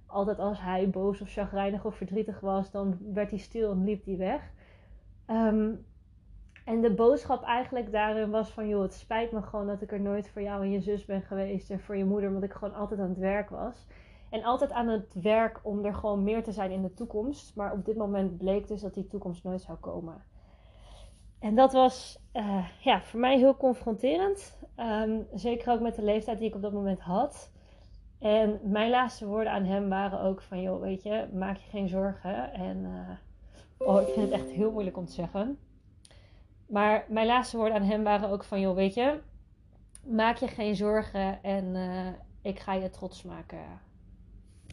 Altijd 0.06 0.38
als 0.38 0.60
hij 0.60 0.90
boos 0.90 1.20
of 1.20 1.32
chagrijnig 1.32 1.84
of 1.84 1.96
verdrietig 1.96 2.40
was, 2.40 2.70
dan 2.70 2.98
werd 3.12 3.30
hij 3.30 3.38
stil 3.38 3.70
en 3.70 3.84
liep 3.84 4.04
hij 4.04 4.16
weg. 4.16 4.52
Um, 5.26 5.84
en 6.66 6.80
de 6.80 6.94
boodschap 6.94 7.42
eigenlijk 7.42 7.92
daarin 7.92 8.30
was 8.30 8.50
van, 8.50 8.68
joh, 8.68 8.82
het 8.82 8.94
spijt 8.94 9.32
me 9.32 9.42
gewoon 9.42 9.66
dat 9.66 9.82
ik 9.82 9.92
er 9.92 10.00
nooit 10.00 10.30
voor 10.30 10.42
jou 10.42 10.62
en 10.62 10.70
je 10.70 10.80
zus 10.80 11.04
ben 11.04 11.22
geweest 11.22 11.70
en 11.70 11.80
voor 11.80 11.96
je 11.96 12.04
moeder, 12.04 12.28
omdat 12.28 12.42
ik 12.42 12.52
gewoon 12.52 12.74
altijd 12.74 13.00
aan 13.00 13.08
het 13.08 13.18
werk 13.18 13.50
was. 13.50 13.86
En 14.30 14.42
altijd 14.42 14.72
aan 14.72 14.88
het 14.88 15.14
werk 15.22 15.60
om 15.62 15.84
er 15.84 15.94
gewoon 15.94 16.22
meer 16.22 16.42
te 16.42 16.52
zijn 16.52 16.70
in 16.70 16.82
de 16.82 16.94
toekomst. 16.94 17.56
Maar 17.56 17.72
op 17.72 17.84
dit 17.84 17.96
moment 17.96 18.36
bleek 18.38 18.68
dus 18.68 18.80
dat 18.80 18.94
die 18.94 19.06
toekomst 19.06 19.44
nooit 19.44 19.60
zou 19.60 19.78
komen. 19.78 20.22
En 21.38 21.54
dat 21.54 21.72
was 21.72 22.18
uh, 22.32 22.66
ja, 22.80 23.02
voor 23.02 23.20
mij 23.20 23.38
heel 23.38 23.56
confronterend. 23.56 24.58
Um, 24.76 25.26
zeker 25.34 25.72
ook 25.72 25.80
met 25.80 25.94
de 25.94 26.04
leeftijd 26.04 26.38
die 26.38 26.48
ik 26.48 26.54
op 26.54 26.62
dat 26.62 26.72
moment 26.72 27.00
had. 27.00 27.50
En 28.18 28.60
mijn 28.62 28.90
laatste 28.90 29.26
woorden 29.26 29.52
aan 29.52 29.64
hem 29.64 29.88
waren 29.88 30.20
ook 30.20 30.42
van, 30.42 30.62
joh, 30.62 30.80
weet 30.80 31.02
je, 31.02 31.28
maak 31.32 31.56
je 31.56 31.70
geen 31.70 31.88
zorgen. 31.88 32.52
En 32.52 32.76
uh, 33.78 33.88
oh, 33.88 34.00
ik 34.00 34.08
vind 34.08 34.30
het 34.30 34.40
echt 34.40 34.50
heel 34.50 34.72
moeilijk 34.72 34.96
om 34.96 35.06
te 35.06 35.12
zeggen. 35.12 35.58
Maar 36.66 37.04
mijn 37.08 37.26
laatste 37.26 37.56
woorden 37.56 37.76
aan 37.76 37.88
hem 37.88 38.02
waren 38.02 38.28
ook 38.28 38.44
van, 38.44 38.60
joh, 38.60 38.74
weet 38.74 38.94
je, 38.94 39.20
maak 40.06 40.36
je 40.36 40.48
geen 40.48 40.76
zorgen 40.76 41.42
en 41.42 41.64
uh, 41.64 42.08
ik 42.42 42.58
ga 42.58 42.72
je 42.72 42.90
trots 42.90 43.22
maken, 43.22 43.80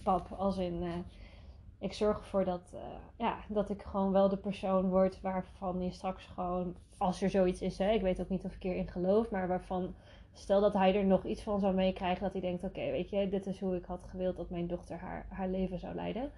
pap. 0.04 0.32
Als 0.32 0.58
in, 0.58 0.84
uh, 0.84 0.94
ik 1.80 1.94
zorg 1.94 2.18
ervoor 2.18 2.46
dat, 2.46 2.72
uh, 2.74 2.80
ja, 3.18 3.38
dat 3.48 3.70
ik 3.70 3.82
gewoon 3.82 4.12
wel 4.12 4.30
de 4.30 4.38
persoon 4.38 4.90
word 4.90 5.22
waarvan 5.22 5.82
je 5.82 5.92
straks 5.92 6.26
gewoon, 6.26 6.76
als 6.98 7.22
er 7.22 7.30
zoiets 7.30 7.62
is, 7.62 7.78
hè, 7.78 7.92
ik 7.92 8.02
weet 8.02 8.22
ook 8.22 8.30
niet 8.30 8.46
of 8.46 8.56
ik 8.56 8.64
erin 8.64 8.88
geloof, 8.88 9.30
maar 9.30 9.48
waarvan, 9.48 9.96
stel 10.34 10.62
dat 10.62 10.74
hij 10.74 10.96
er 10.96 11.06
nog 11.06 11.24
iets 11.24 11.42
van 11.42 11.60
zou 11.60 11.74
meekrijgen, 11.74 12.24
dat 12.24 12.32
hij 12.32 12.42
denkt, 12.42 12.64
oké, 12.64 12.92
weet 12.92 13.10
je, 13.10 13.30
dit 13.30 13.46
is 13.46 13.60
hoe 13.60 13.76
ik 13.76 13.86
had 13.86 14.04
gewild 14.10 14.38
dat 14.38 14.50
mijn 14.50 14.68
dochter 14.68 14.98
haar, 14.98 15.26
haar 15.30 15.48
leven 15.48 15.80
zou 15.80 15.96
leiden. 15.96 16.32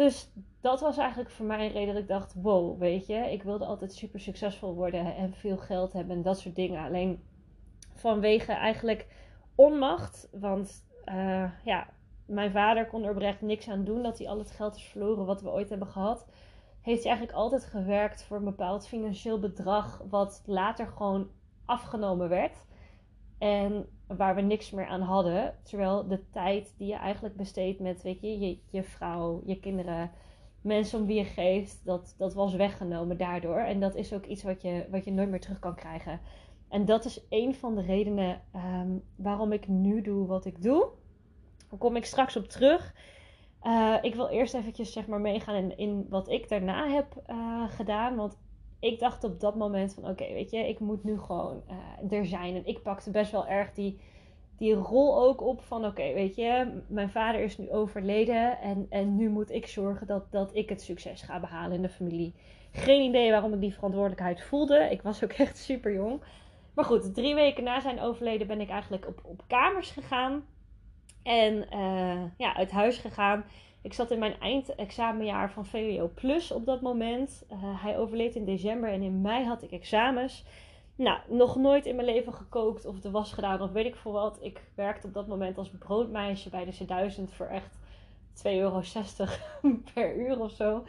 Dus 0.00 0.30
dat 0.60 0.80
was 0.80 0.96
eigenlijk 0.96 1.30
voor 1.30 1.46
mij 1.46 1.66
een 1.66 1.72
reden 1.72 1.94
dat 1.94 2.02
ik 2.02 2.08
dacht: 2.08 2.34
wow, 2.34 2.78
weet 2.78 3.06
je, 3.06 3.32
ik 3.32 3.42
wilde 3.42 3.64
altijd 3.64 3.92
super 3.94 4.20
succesvol 4.20 4.74
worden 4.74 5.16
en 5.16 5.34
veel 5.34 5.56
geld 5.56 5.92
hebben 5.92 6.16
en 6.16 6.22
dat 6.22 6.38
soort 6.38 6.56
dingen. 6.56 6.84
Alleen 6.84 7.22
vanwege 7.94 8.52
eigenlijk 8.52 9.06
onmacht, 9.54 10.28
want 10.32 10.86
uh, 11.06 11.50
ja, 11.64 11.86
mijn 12.26 12.50
vader 12.50 12.86
kon 12.86 13.04
er 13.04 13.10
oprecht 13.10 13.40
niks 13.40 13.68
aan 13.68 13.84
doen 13.84 14.02
dat 14.02 14.18
hij 14.18 14.28
al 14.28 14.38
het 14.38 14.50
geld 14.50 14.76
is 14.76 14.82
verloren 14.82 15.26
wat 15.26 15.42
we 15.42 15.50
ooit 15.50 15.68
hebben 15.68 15.88
gehad. 15.88 16.26
Heeft 16.80 17.02
hij 17.02 17.12
eigenlijk 17.12 17.38
altijd 17.38 17.64
gewerkt 17.64 18.22
voor 18.22 18.36
een 18.36 18.44
bepaald 18.44 18.86
financieel 18.86 19.38
bedrag, 19.38 20.02
wat 20.08 20.42
later 20.46 20.86
gewoon 20.86 21.30
afgenomen 21.64 22.28
werd. 22.28 22.66
En 23.38 23.88
waar 24.16 24.34
we 24.34 24.40
niks 24.40 24.70
meer 24.70 24.86
aan 24.86 25.00
hadden. 25.00 25.54
Terwijl 25.62 26.08
de 26.08 26.30
tijd 26.30 26.74
die 26.76 26.86
je 26.86 26.94
eigenlijk 26.94 27.36
besteedt 27.36 27.80
met 27.80 28.02
weet 28.02 28.20
je, 28.20 28.58
je, 28.70 28.82
vrouw, 28.82 29.42
je 29.44 29.60
kinderen, 29.60 30.10
mensen 30.60 31.00
om 31.00 31.06
wie 31.06 31.16
je 31.16 31.24
geeft, 31.24 31.80
dat, 31.84 32.14
dat 32.18 32.34
was 32.34 32.54
weggenomen 32.54 33.16
daardoor. 33.16 33.58
En 33.58 33.80
dat 33.80 33.94
is 33.94 34.12
ook 34.12 34.26
iets 34.26 34.42
wat 34.42 34.62
je, 34.62 34.86
wat 34.90 35.04
je 35.04 35.12
nooit 35.12 35.28
meer 35.28 35.40
terug 35.40 35.58
kan 35.58 35.74
krijgen. 35.74 36.20
En 36.68 36.84
dat 36.84 37.04
is 37.04 37.26
een 37.28 37.54
van 37.54 37.74
de 37.74 37.82
redenen 37.82 38.40
ehm, 38.52 38.90
waarom 39.16 39.52
ik 39.52 39.68
nu 39.68 40.02
doe 40.02 40.26
wat 40.26 40.44
ik 40.44 40.62
doe. 40.62 40.88
Daar 41.68 41.78
kom 41.78 41.96
ik 41.96 42.04
straks 42.04 42.36
op 42.36 42.48
terug. 42.48 42.94
Uh, 43.62 43.96
ik 44.02 44.14
wil 44.14 44.28
eerst 44.28 44.54
eventjes 44.54 44.92
zeg 44.92 45.06
maar 45.06 45.20
meegaan 45.20 45.54
in, 45.54 45.78
in 45.78 46.06
wat 46.08 46.28
ik 46.28 46.48
daarna 46.48 46.88
heb 46.88 47.22
uh, 47.30 47.70
gedaan. 47.70 48.16
Want 48.16 48.38
ik 48.80 48.98
dacht 48.98 49.24
op 49.24 49.40
dat 49.40 49.56
moment 49.56 49.94
van 49.94 50.08
oké, 50.08 50.32
weet 50.32 50.50
je, 50.50 50.68
ik 50.68 50.78
moet 50.78 51.04
nu 51.04 51.18
gewoon 51.18 51.62
uh, 52.10 52.18
er 52.18 52.26
zijn. 52.26 52.54
En 52.54 52.66
ik 52.66 52.82
pakte 52.82 53.10
best 53.10 53.32
wel 53.32 53.46
erg 53.46 53.72
die, 53.72 53.98
die 54.56 54.74
rol 54.74 55.22
ook 55.22 55.40
op 55.40 55.62
van 55.62 55.84
oké, 55.84 56.12
weet 56.12 56.36
je, 56.36 56.80
mijn 56.86 57.10
vader 57.10 57.40
is 57.40 57.58
nu 57.58 57.70
overleden. 57.70 58.60
En, 58.60 58.86
en 58.90 59.16
nu 59.16 59.28
moet 59.28 59.50
ik 59.50 59.66
zorgen 59.66 60.06
dat, 60.06 60.32
dat 60.32 60.54
ik 60.54 60.68
het 60.68 60.82
succes 60.82 61.22
ga 61.22 61.40
behalen 61.40 61.76
in 61.76 61.82
de 61.82 61.88
familie. 61.88 62.34
Geen 62.72 63.02
idee 63.02 63.30
waarom 63.30 63.52
ik 63.52 63.60
die 63.60 63.74
verantwoordelijkheid 63.74 64.42
voelde. 64.42 64.88
Ik 64.90 65.02
was 65.02 65.24
ook 65.24 65.32
echt 65.44 65.58
super 65.58 65.92
jong. 65.92 66.22
Maar 66.74 66.84
goed, 66.84 67.14
drie 67.14 67.34
weken 67.34 67.64
na 67.64 67.80
zijn 67.80 68.00
overleden 68.00 68.46
ben 68.46 68.60
ik 68.60 68.68
eigenlijk 68.68 69.06
op, 69.08 69.20
op 69.22 69.42
kamers 69.46 69.90
gegaan. 69.90 70.44
En 71.22 71.66
uh, 71.72 72.22
ja, 72.36 72.56
uit 72.56 72.70
huis 72.70 72.98
gegaan. 72.98 73.44
Ik 73.82 73.92
zat 73.92 74.10
in 74.10 74.18
mijn 74.18 74.40
eindexamenjaar 74.40 75.50
van 75.50 75.66
VWO 75.66 76.10
Plus 76.14 76.52
op 76.52 76.66
dat 76.66 76.80
moment. 76.80 77.44
Uh, 77.52 77.58
hij 77.82 77.98
overleed 77.98 78.34
in 78.34 78.44
december 78.44 78.90
en 78.90 79.02
in 79.02 79.20
mei 79.20 79.44
had 79.44 79.62
ik 79.62 79.70
examens. 79.70 80.44
Nou, 80.96 81.18
nog 81.28 81.56
nooit 81.56 81.86
in 81.86 81.94
mijn 81.94 82.08
leven 82.08 82.32
gekookt 82.32 82.86
of 82.86 83.00
de 83.00 83.10
was 83.10 83.32
gedaan 83.32 83.62
of 83.62 83.72
weet 83.72 83.86
ik 83.86 83.96
veel 83.96 84.12
wat. 84.12 84.38
Ik 84.40 84.60
werkte 84.74 85.06
op 85.06 85.14
dat 85.14 85.26
moment 85.26 85.58
als 85.58 85.70
broodmeisje 85.78 86.50
bij 86.50 86.64
de 86.64 86.72
C1000 86.72 87.34
voor 87.34 87.46
echt 87.46 87.78
2,60 88.34 88.42
euro 88.42 88.82
per 89.94 90.16
uur 90.16 90.40
of 90.40 90.50
zo. 90.50 90.84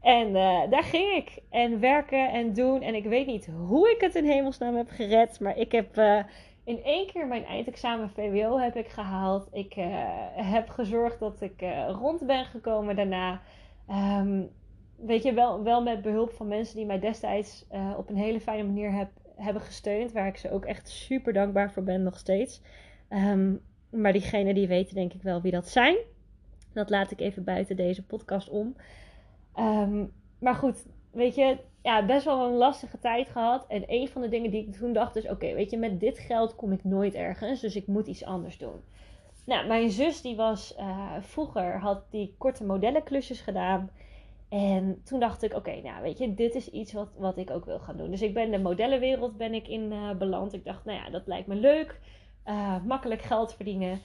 En 0.00 0.28
uh, 0.28 0.70
daar 0.70 0.84
ging 0.84 1.16
ik. 1.16 1.42
En 1.50 1.80
werken 1.80 2.30
en 2.30 2.52
doen. 2.52 2.82
En 2.82 2.94
ik 2.94 3.04
weet 3.04 3.26
niet 3.26 3.48
hoe 3.66 3.90
ik 3.90 4.00
het 4.00 4.14
in 4.14 4.24
hemelsnaam 4.24 4.74
heb 4.76 4.88
gered. 4.90 5.40
Maar 5.40 5.56
ik 5.56 5.72
heb 5.72 5.96
uh, 5.96 6.22
in 6.68 6.82
één 6.82 7.06
keer 7.06 7.26
mijn 7.26 7.44
eindexamen 7.44 8.10
VWO 8.10 8.58
heb 8.58 8.76
ik 8.76 8.88
gehaald. 8.88 9.48
Ik 9.52 9.76
uh, 9.76 9.86
heb 10.34 10.68
gezorgd 10.68 11.18
dat 11.18 11.40
ik 11.40 11.64
rond 11.88 12.26
ben 12.26 12.44
gekomen 12.44 12.96
daarna. 12.96 13.40
Um, 13.90 14.48
weet 14.96 15.22
je, 15.22 15.32
wel, 15.32 15.62
wel 15.62 15.82
met 15.82 16.02
behulp 16.02 16.32
van 16.32 16.48
mensen 16.48 16.76
die 16.76 16.86
mij 16.86 16.98
destijds 16.98 17.66
op 17.96 18.08
een 18.08 18.16
hele 18.16 18.40
fijne 18.40 18.62
manier 18.64 18.92
heb, 18.92 19.10
hebben 19.36 19.62
gesteund. 19.62 20.12
Waar 20.12 20.26
ik 20.26 20.36
ze 20.36 20.50
ook 20.50 20.64
echt 20.64 20.88
super 20.88 21.32
dankbaar 21.32 21.72
voor 21.72 21.82
ben 21.82 22.02
nog 22.02 22.18
steeds. 22.18 22.62
Um, 23.10 23.60
maar 23.90 24.12
diegenen 24.12 24.54
die 24.54 24.68
weten 24.68 24.94
denk 24.94 25.12
ik 25.12 25.22
wel 25.22 25.40
wie 25.40 25.52
dat 25.52 25.68
zijn. 25.68 25.96
Dat 26.72 26.90
laat 26.90 27.10
ik 27.10 27.20
even 27.20 27.44
buiten 27.44 27.76
deze 27.76 28.06
podcast 28.06 28.48
om. 28.48 28.76
Um, 29.58 30.12
maar 30.38 30.54
goed, 30.54 30.86
weet 31.10 31.34
je, 31.34 31.58
ja, 31.82 32.06
best 32.06 32.24
wel 32.24 32.46
een 32.46 32.56
lastige 32.56 32.98
tijd 32.98 33.28
gehad. 33.28 33.66
En 33.68 33.84
een 33.86 34.08
van 34.08 34.22
de 34.22 34.28
dingen 34.28 34.50
die 34.50 34.66
ik 34.66 34.74
toen 34.74 34.92
dacht 34.92 35.16
is, 35.16 35.28
oké, 35.28 35.54
weet 35.54 35.70
je, 35.70 35.76
met 35.78 36.00
dit 36.00 36.18
geld 36.18 36.54
kom 36.54 36.72
ik 36.72 36.84
nooit 36.84 37.14
ergens. 37.14 37.60
Dus 37.60 37.76
ik 37.76 37.86
moet 37.86 38.06
iets 38.06 38.24
anders 38.24 38.58
doen. 38.58 38.80
Nou, 39.44 39.66
mijn 39.66 39.90
zus 39.90 40.20
die 40.20 40.36
was 40.36 40.74
uh, 40.78 41.12
vroeger, 41.20 41.78
had 41.78 42.02
die 42.10 42.34
korte 42.38 42.64
modellenklusjes 42.64 43.40
gedaan. 43.40 43.90
En 44.48 45.00
toen 45.04 45.20
dacht 45.20 45.42
ik, 45.42 45.54
oké, 45.54 45.80
nou 45.80 46.02
weet 46.02 46.18
je, 46.18 46.34
dit 46.34 46.54
is 46.54 46.70
iets 46.70 46.92
wat, 46.92 47.08
wat 47.16 47.36
ik 47.36 47.50
ook 47.50 47.64
wil 47.64 47.78
gaan 47.78 47.96
doen. 47.96 48.10
Dus 48.10 48.22
ik 48.22 48.34
ben 48.34 48.50
de 48.50 48.58
modellenwereld 48.58 49.36
ben 49.36 49.54
ik 49.54 49.68
in 49.68 49.92
uh, 49.92 50.10
beland. 50.10 50.52
Ik 50.52 50.64
dacht, 50.64 50.84
nou 50.84 50.98
ja, 50.98 51.10
dat 51.10 51.26
lijkt 51.26 51.46
me 51.46 51.54
leuk. 51.54 52.00
Uh, 52.46 52.84
makkelijk 52.84 53.22
geld 53.22 53.54
verdienen. 53.54 54.00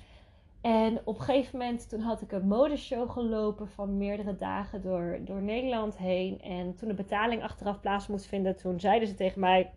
En 0.63 1.01
op 1.03 1.17
een 1.17 1.23
gegeven 1.23 1.59
moment, 1.59 1.89
toen 1.89 1.99
had 1.99 2.21
ik 2.21 2.31
een 2.31 2.47
modeshow 2.47 3.09
gelopen 3.09 3.67
van 3.67 3.97
meerdere 3.97 4.35
dagen 4.35 4.81
door, 4.81 5.19
door 5.21 5.41
Nederland 5.41 5.97
heen. 5.97 6.41
En 6.41 6.75
toen 6.75 6.87
de 6.87 6.93
betaling 6.93 7.43
achteraf 7.43 7.79
plaats 7.79 8.07
moest 8.07 8.25
vinden, 8.25 8.55
toen 8.55 8.79
zeiden 8.79 9.07
ze 9.07 9.15
tegen 9.15 9.39
mij: 9.39 9.71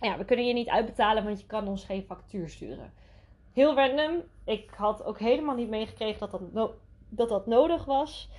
Ja, 0.00 0.18
we 0.18 0.24
kunnen 0.24 0.46
je 0.46 0.52
niet 0.52 0.68
uitbetalen, 0.68 1.24
want 1.24 1.40
je 1.40 1.46
kan 1.46 1.68
ons 1.68 1.84
geen 1.84 2.02
factuur 2.02 2.48
sturen. 2.48 2.92
Heel 3.52 3.74
random. 3.74 4.22
Ik 4.44 4.70
had 4.76 5.04
ook 5.04 5.18
helemaal 5.18 5.56
niet 5.56 5.68
meegekregen 5.68 6.30
dat 6.30 6.40
dat, 6.52 6.72
dat 7.08 7.28
dat 7.28 7.46
nodig 7.46 7.84
was. 7.84 8.30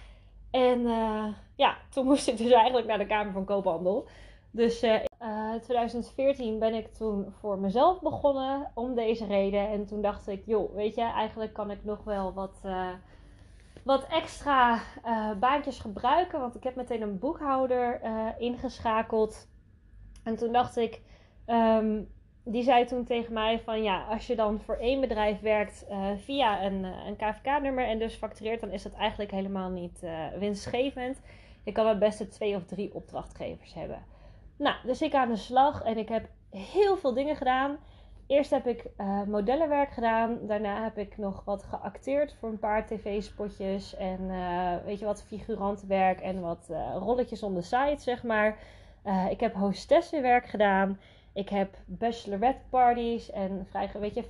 En 0.51 0.79
uh, 0.79 1.27
ja, 1.55 1.77
toen 1.89 2.05
moest 2.05 2.27
ik 2.27 2.37
dus 2.37 2.51
eigenlijk 2.51 2.87
naar 2.87 2.97
de 2.97 3.05
Kamer 3.05 3.33
van 3.33 3.45
Koophandel. 3.45 4.07
Dus 4.51 4.83
uh, 4.83 4.95
uh, 5.21 5.53
2014 5.53 6.59
ben 6.59 6.73
ik 6.73 6.93
toen 6.93 7.33
voor 7.39 7.59
mezelf 7.59 8.01
begonnen 8.01 8.71
om 8.73 8.95
deze 8.95 9.25
reden. 9.25 9.69
En 9.69 9.85
toen 9.85 10.01
dacht 10.01 10.27
ik, 10.27 10.43
joh, 10.45 10.75
weet 10.75 10.95
je, 10.95 11.01
eigenlijk 11.01 11.53
kan 11.53 11.71
ik 11.71 11.83
nog 11.83 12.03
wel 12.03 12.33
wat, 12.33 12.61
uh, 12.65 12.89
wat 13.83 14.07
extra 14.07 14.79
baantjes 15.39 15.79
gebruiken. 15.79 16.39
Want 16.39 16.55
ik 16.55 16.63
heb 16.63 16.75
meteen 16.75 17.01
een 17.01 17.19
boekhouder 17.19 18.01
ingeschakeld. 18.37 19.47
En 20.23 20.35
toen 20.35 20.51
dacht 20.51 20.77
ik, 20.77 21.01
um, 21.47 22.09
die 22.43 22.63
zei 22.63 22.85
toen 22.85 23.03
tegen 23.03 23.33
mij 23.33 23.59
van 23.59 23.83
ja, 23.83 24.03
als 24.03 24.27
je 24.27 24.35
dan 24.35 24.61
voor 24.61 24.75
één 24.75 25.01
bedrijf 25.01 25.39
werkt 25.39 25.85
via 26.17 26.65
een, 26.65 26.83
een 26.83 27.15
KVK-nummer 27.15 27.87
en 27.87 27.99
dus 27.99 28.15
factureert, 28.15 28.61
dan 28.61 28.71
is 28.71 28.83
dat 28.83 28.93
eigenlijk 28.93 29.31
helemaal 29.31 29.69
niet 29.69 30.05
winstgevend. 30.39 31.21
Je 31.63 31.71
kan 31.71 31.87
het 31.87 31.99
beste 31.99 32.27
twee 32.27 32.55
of 32.55 32.65
drie 32.65 32.93
opdrachtgevers 32.93 33.73
hebben. 33.73 34.10
Nou, 34.61 34.75
dus 34.83 35.01
ik 35.01 35.13
aan 35.13 35.29
de 35.29 35.35
slag 35.35 35.83
en 35.83 35.97
ik 35.97 36.09
heb 36.09 36.27
heel 36.49 36.97
veel 36.97 37.13
dingen 37.13 37.35
gedaan. 37.35 37.77
Eerst 38.27 38.51
heb 38.51 38.67
ik 38.67 38.85
uh, 38.97 39.23
modellenwerk 39.23 39.91
gedaan. 39.91 40.37
Daarna 40.47 40.83
heb 40.83 40.97
ik 40.97 41.17
nog 41.17 41.41
wat 41.45 41.63
geacteerd 41.63 42.35
voor 42.39 42.49
een 42.49 42.59
paar 42.59 42.85
tv-spotjes. 42.85 43.95
En 43.95 44.21
uh, 44.21 44.75
weet 44.85 44.99
je 44.99 45.05
wat, 45.05 45.23
figurantenwerk 45.23 46.19
en 46.21 46.41
wat 46.41 46.67
uh, 46.71 46.95
rolletjes 46.97 47.43
on 47.43 47.55
the 47.55 47.61
side, 47.61 47.97
zeg 47.97 48.23
maar. 48.23 48.57
ik 49.29 49.39
heb 49.39 49.53
hostessenwerk 49.53 50.45
gedaan. 50.45 50.99
Ik 51.33 51.49
heb 51.49 51.77
bachelorette 51.85 52.61
parties 52.69 53.31
en 53.31 53.67
vrij, 53.69 53.89
weet 53.99 54.13
je, 54.13 54.23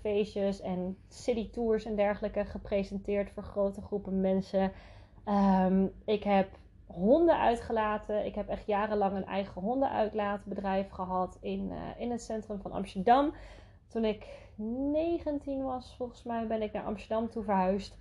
feestjes 0.00 0.60
en 0.60 0.96
city 1.08 1.50
tours 1.50 1.84
en 1.84 1.96
dergelijke 1.96 2.44
gepresenteerd 2.44 3.30
voor 3.30 3.42
grote 3.42 3.80
groepen 3.80 4.20
mensen. 4.20 4.72
Um, 5.28 5.92
ik 6.04 6.24
heb 6.24 6.48
honden 6.92 7.38
uitgelaten. 7.38 8.24
Ik 8.24 8.34
heb 8.34 8.48
echt 8.48 8.66
jarenlang 8.66 9.16
een 9.16 9.26
eigen 9.26 9.62
hondenuitlaatbedrijf 9.62 10.90
gehad 10.90 11.38
in, 11.40 11.70
uh, 11.70 11.78
in 11.98 12.10
het 12.10 12.22
centrum 12.22 12.60
van 12.60 12.72
Amsterdam. 12.72 13.34
Toen 13.88 14.04
ik 14.04 14.26
19 14.56 15.62
was, 15.62 15.94
volgens 15.96 16.22
mij, 16.22 16.46
ben 16.46 16.62
ik 16.62 16.72
naar 16.72 16.84
Amsterdam 16.84 17.30
toe 17.30 17.42
verhuisd. 17.42 17.98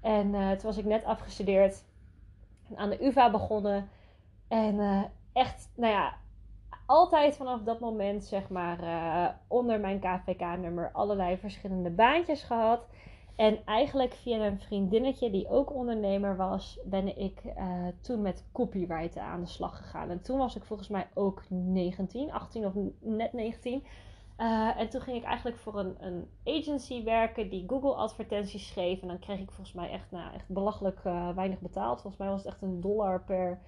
En 0.00 0.34
uh, 0.34 0.50
toen 0.50 0.62
was 0.62 0.76
ik 0.76 0.84
net 0.84 1.04
afgestudeerd. 1.04 1.84
En 2.68 2.76
aan 2.76 2.90
de 2.90 3.04
UVA 3.04 3.30
begonnen. 3.30 3.88
En 4.48 4.74
uh, 4.74 5.02
echt, 5.32 5.70
nou 5.74 5.92
ja, 5.92 6.14
altijd 6.86 7.36
vanaf 7.36 7.62
dat 7.62 7.80
moment, 7.80 8.24
zeg 8.24 8.48
maar, 8.48 9.38
onder 9.46 9.80
mijn 9.80 10.00
KVK-nummer 10.00 10.90
allerlei 10.92 11.36
verschillende 11.36 11.90
baantjes 11.90 12.42
gehad. 12.42 12.86
En 13.36 13.64
eigenlijk 13.64 14.14
via 14.14 14.46
een 14.46 14.60
vriendinnetje 14.60 15.30
die 15.30 15.48
ook 15.48 15.74
ondernemer 15.74 16.36
was, 16.36 16.78
ben 16.84 17.18
ik 17.18 17.42
uh, 17.44 17.86
toen 18.00 18.22
met 18.22 18.44
copywriten 18.52 19.22
aan 19.22 19.40
de 19.40 19.46
slag 19.46 19.76
gegaan. 19.76 20.10
En 20.10 20.22
toen 20.22 20.38
was 20.38 20.56
ik 20.56 20.64
volgens 20.64 20.88
mij 20.88 21.08
ook 21.14 21.42
19, 21.48 22.32
18 22.32 22.66
of 22.66 22.72
net 23.00 23.32
19. 23.32 23.82
Uh, 24.38 24.68
eh, 24.68 24.80
en 24.80 24.88
toen 24.88 25.00
ging 25.00 25.16
ik 25.16 25.24
eigenlijk 25.24 25.56
voor 25.56 25.78
een, 25.78 25.96
een, 25.98 26.28
agency 26.44 27.04
werken 27.04 27.50
die 27.50 27.64
Google 27.66 27.94
advertenties 27.94 28.68
schreef. 28.68 29.02
En 29.02 29.08
dan 29.08 29.18
kreeg 29.18 29.40
ik 29.40 29.50
volgens 29.50 29.72
mij 29.76 29.90
echt, 29.90 30.10
nou, 30.10 30.34
echt 30.34 30.48
belachelijk 30.48 31.00
uh, 31.06 31.34
weinig 31.34 31.58
betaald. 31.58 32.00
Volgens 32.00 32.22
mij 32.22 32.30
was 32.30 32.42
het 32.44 32.52
echt 32.52 32.62
een 32.62 32.80
dollar 32.80 33.22
per, 33.24 33.60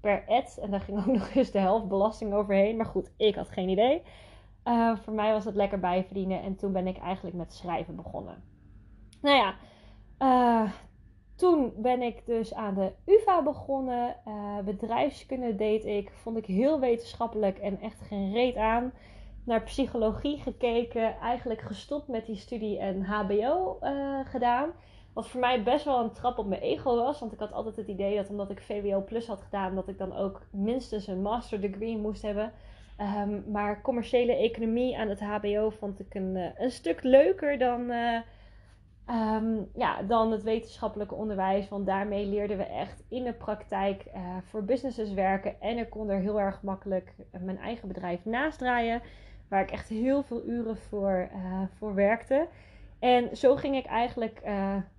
per 0.00 0.24
ad. 0.26 0.58
En 0.62 0.70
daar 0.70 0.80
ging 0.80 0.98
ook 1.06 1.14
nog 1.14 1.34
eens 1.34 1.50
de 1.50 1.58
helft 1.58 1.88
belasting 1.88 2.32
overheen. 2.32 2.76
Maar 2.76 2.86
goed, 2.86 3.10
ik 3.16 3.34
had 3.34 3.50
geen 3.50 3.68
idee. 3.68 4.02
voor 5.02 5.14
mij 5.14 5.32
was 5.32 5.44
het 5.44 5.54
lekker 5.54 5.80
bijverdienen. 5.80 6.42
En 6.42 6.56
toen 6.56 6.72
ben 6.72 6.86
ik 6.86 6.98
eigenlijk 6.98 7.36
met 7.36 7.54
schrijven 7.54 7.96
begonnen. 7.96 8.53
Nou 9.24 9.36
ja, 9.36 9.54
uh, 10.18 10.72
toen 11.36 11.72
ben 11.76 12.02
ik 12.02 12.26
dus 12.26 12.54
aan 12.54 12.74
de 12.74 12.92
UVA 13.04 13.42
begonnen. 13.42 14.16
Uh, 14.28 14.58
bedrijfskunde 14.58 15.56
deed 15.56 15.84
ik. 15.84 16.10
Vond 16.10 16.36
ik 16.36 16.46
heel 16.46 16.80
wetenschappelijk 16.80 17.58
en 17.58 17.80
echt 17.80 18.00
geen 18.00 18.32
reet 18.32 18.56
aan. 18.56 18.92
Naar 19.44 19.62
psychologie 19.62 20.38
gekeken. 20.38 21.18
Eigenlijk 21.20 21.60
gestopt 21.60 22.08
met 22.08 22.26
die 22.26 22.36
studie 22.36 22.78
en 22.78 23.02
HBO 23.02 23.78
uh, 23.82 24.20
gedaan. 24.24 24.70
Wat 25.12 25.28
voor 25.28 25.40
mij 25.40 25.62
best 25.62 25.84
wel 25.84 26.00
een 26.00 26.12
trap 26.12 26.38
op 26.38 26.46
mijn 26.46 26.60
ego 26.60 26.96
was. 26.96 27.20
Want 27.20 27.32
ik 27.32 27.38
had 27.38 27.52
altijd 27.52 27.76
het 27.76 27.88
idee 27.88 28.16
dat 28.16 28.30
omdat 28.30 28.50
ik 28.50 28.60
VWO 28.60 29.04
Plus 29.04 29.26
had 29.26 29.40
gedaan, 29.40 29.74
dat 29.74 29.88
ik 29.88 29.98
dan 29.98 30.16
ook 30.16 30.42
minstens 30.50 31.06
een 31.06 31.22
master 31.22 31.60
degree 31.60 31.98
moest 31.98 32.22
hebben. 32.22 32.52
Ehm, 32.96 33.50
maar 33.50 33.82
commerciële 33.82 34.36
economie 34.36 34.98
aan 34.98 35.08
het 35.08 35.20
HBO 35.20 35.70
vond 35.70 36.00
ik 36.00 36.14
een, 36.14 36.36
eh, 36.36 36.50
een 36.56 36.70
stuk 36.70 37.02
leuker 37.02 37.58
dan, 37.58 37.92
ja, 39.74 40.02
dan 40.02 40.30
het 40.30 40.42
wetenschappelijke 40.42 41.14
onderwijs. 41.14 41.68
Want 41.68 41.86
daarmee 41.86 42.26
leerden 42.26 42.56
we 42.56 42.64
echt 42.64 43.04
in 43.08 43.24
de 43.24 43.32
praktijk 43.32 44.04
uh, 44.06 44.20
voor 44.44 44.64
businesses 44.64 45.12
werken. 45.12 45.60
En 45.60 45.78
ik 45.78 45.90
kon 45.90 46.10
er 46.10 46.20
heel 46.20 46.40
erg 46.40 46.62
makkelijk 46.62 47.14
mijn 47.40 47.58
eigen 47.58 47.88
bedrijf 47.88 48.24
naast 48.24 48.58
draaien. 48.58 49.02
Waar 49.48 49.62
ik 49.62 49.70
echt 49.70 49.88
heel 49.88 50.22
veel 50.22 50.44
uren 50.46 50.76
voor, 50.76 51.28
voor 51.78 51.94
werkte. 51.94 52.48
En 52.98 53.36
zo 53.36 53.56
ging 53.56 53.76
ik 53.76 53.86
eigenlijk 53.86 54.40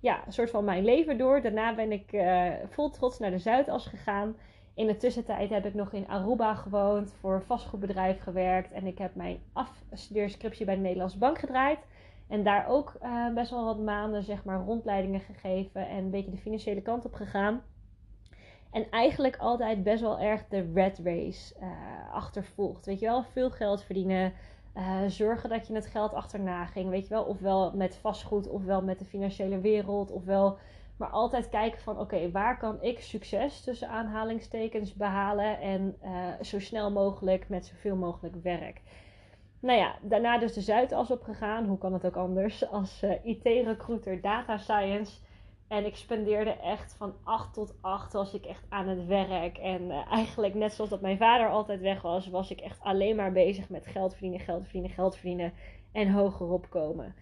ja, 0.00 0.26
een 0.26 0.32
soort 0.32 0.50
van 0.50 0.64
mijn 0.64 0.84
leven 0.84 1.18
door. 1.18 1.42
Daarna 1.42 1.74
ben 1.74 1.92
ik 1.92 2.22
vol 2.70 2.90
trots 2.90 3.18
naar 3.18 3.30
de 3.30 3.38
Zuidas 3.38 3.86
gegaan. 3.86 4.36
In 4.74 4.86
de 4.86 4.96
tussentijd 4.96 5.50
heb 5.50 5.66
ik 5.66 5.74
nog 5.74 5.92
in 5.92 6.08
Aruba 6.08 6.54
gewoond, 6.54 7.14
voor 7.20 7.34
een 7.34 7.42
vastgoedbedrijf 7.42 8.20
gewerkt 8.20 8.72
en 8.72 8.86
ik 8.86 8.98
heb 8.98 9.14
mijn 9.14 9.38
afstudeerscriptie 9.52 10.66
bij 10.66 10.74
de 10.74 10.80
Nederlandse 10.80 11.18
Bank 11.18 11.38
gedraaid. 11.38 11.78
En 12.28 12.42
daar 12.42 12.66
ook 12.68 12.92
uh, 13.02 13.34
best 13.34 13.50
wel 13.50 13.64
wat 13.64 13.78
maanden 13.78 14.22
zeg 14.22 14.44
maar 14.44 14.60
rondleidingen 14.60 15.20
gegeven 15.20 15.88
en 15.88 15.96
een 15.96 16.10
beetje 16.10 16.30
de 16.30 16.36
financiële 16.36 16.82
kant 16.82 17.04
op 17.04 17.14
gegaan. 17.14 17.62
En 18.70 18.90
eigenlijk 18.90 19.36
altijd 19.36 19.82
best 19.82 20.02
wel 20.02 20.20
erg 20.20 20.46
de 20.48 20.70
red 20.74 21.00
race 21.04 21.54
uh, 21.60 21.68
achtervolgd. 22.12 22.86
Weet 22.86 23.00
je 23.00 23.06
wel, 23.06 23.24
veel 23.24 23.50
geld 23.50 23.82
verdienen, 23.82 24.32
uh, 24.76 25.00
zorgen 25.06 25.48
dat 25.48 25.66
je 25.66 25.74
het 25.74 25.86
geld 25.86 26.12
achterna 26.12 26.64
ging. 26.64 26.90
Weet 26.90 27.02
je 27.02 27.14
wel, 27.14 27.24
ofwel 27.24 27.72
met 27.76 27.96
vastgoed, 27.96 28.48
ofwel 28.48 28.82
met 28.82 28.98
de 28.98 29.04
financiële 29.04 29.60
wereld, 29.60 30.10
ofwel 30.10 30.58
maar 30.96 31.10
altijd 31.10 31.48
kijken 31.48 31.80
van 31.80 31.98
oké, 31.98 32.30
waar 32.30 32.58
kan 32.58 32.82
ik 32.82 33.00
succes 33.00 33.60
tussen 33.60 33.88
aanhalingstekens 33.88 34.94
behalen 34.94 35.60
en 35.60 35.96
zo 36.40 36.60
snel 36.60 36.92
mogelijk 36.92 37.48
met 37.48 37.66
zoveel 37.66 37.96
mogelijk 37.96 38.34
werk. 38.42 38.80
Nou 39.60 39.78
ja, 39.78 39.94
daarna 40.02 40.38
dus 40.38 40.52
de 40.52 40.60
Zuidas 40.60 41.10
opgegaan. 41.10 41.66
Hoe 41.66 41.78
kan 41.78 41.92
het 41.92 42.06
ook 42.06 42.16
anders? 42.16 42.68
Als 42.70 43.02
uh, 43.02 43.12
IT-recruiter 43.24 44.20
data 44.20 44.56
science. 44.56 45.12
En 45.68 45.86
ik 45.86 45.96
spendeerde 45.96 46.50
echt 46.50 46.94
van 46.94 47.14
8 47.24 47.54
tot 47.54 47.74
8 47.80 48.12
was 48.12 48.34
ik 48.34 48.44
echt 48.44 48.64
aan 48.68 48.88
het 48.88 49.06
werk. 49.06 49.58
En 49.58 49.82
uh, 49.82 50.12
eigenlijk 50.12 50.54
net 50.54 50.72
zoals 50.72 50.90
dat 50.90 51.00
mijn 51.00 51.18
vader 51.18 51.48
altijd 51.48 51.80
weg 51.80 52.02
was, 52.02 52.28
was 52.28 52.50
ik 52.50 52.60
echt 52.60 52.80
alleen 52.80 53.16
maar 53.16 53.32
bezig 53.32 53.68
met 53.68 53.86
geld 53.86 54.12
verdienen, 54.12 54.40
geld 54.40 54.62
verdienen, 54.62 54.90
geld 54.90 55.14
verdienen 55.14 55.52
en 55.92 56.10
hoger 56.10 56.50
opkomen. 56.50 57.14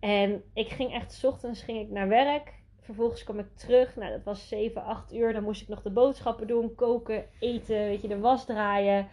En 0.00 0.42
ik 0.54 0.68
ging 0.68 0.92
echt, 0.92 1.12
s 1.12 1.24
ochtends 1.24 1.62
ging 1.62 1.80
ik 1.80 1.90
naar 1.90 2.08
werk. 2.08 2.52
Vervolgens 2.80 3.24
kwam 3.24 3.38
ik 3.38 3.56
terug. 3.56 3.96
Nou, 3.96 4.10
dat 4.10 4.24
was 4.24 4.48
7, 4.48 4.84
8 4.84 5.14
uur. 5.14 5.32
Dan 5.32 5.42
moest 5.42 5.62
ik 5.62 5.68
nog 5.68 5.82
de 5.82 5.90
boodschappen 5.90 6.46
doen, 6.46 6.74
koken, 6.74 7.24
eten, 7.38 7.76
weet 7.76 8.02
je, 8.02 8.08
de 8.08 8.18
was 8.18 8.46
draaien. 8.46 9.08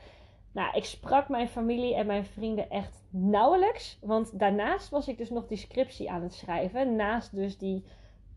Nou, 0.58 0.76
ik 0.76 0.86
sprak 0.86 1.30
mijn 1.30 1.48
familie 1.48 1.96
en 1.96 2.06
mijn 2.06 2.26
vrienden 2.26 2.70
echt 2.70 3.04
nauwelijks. 3.10 3.98
Want 4.02 4.40
daarnaast 4.40 4.90
was 4.90 5.08
ik 5.08 5.18
dus 5.18 5.30
nog 5.30 5.48
die 5.48 5.58
scriptie 5.58 6.12
aan 6.12 6.22
het 6.22 6.34
schrijven. 6.34 6.96
Naast 6.96 7.36
dus 7.36 7.58
die, 7.58 7.86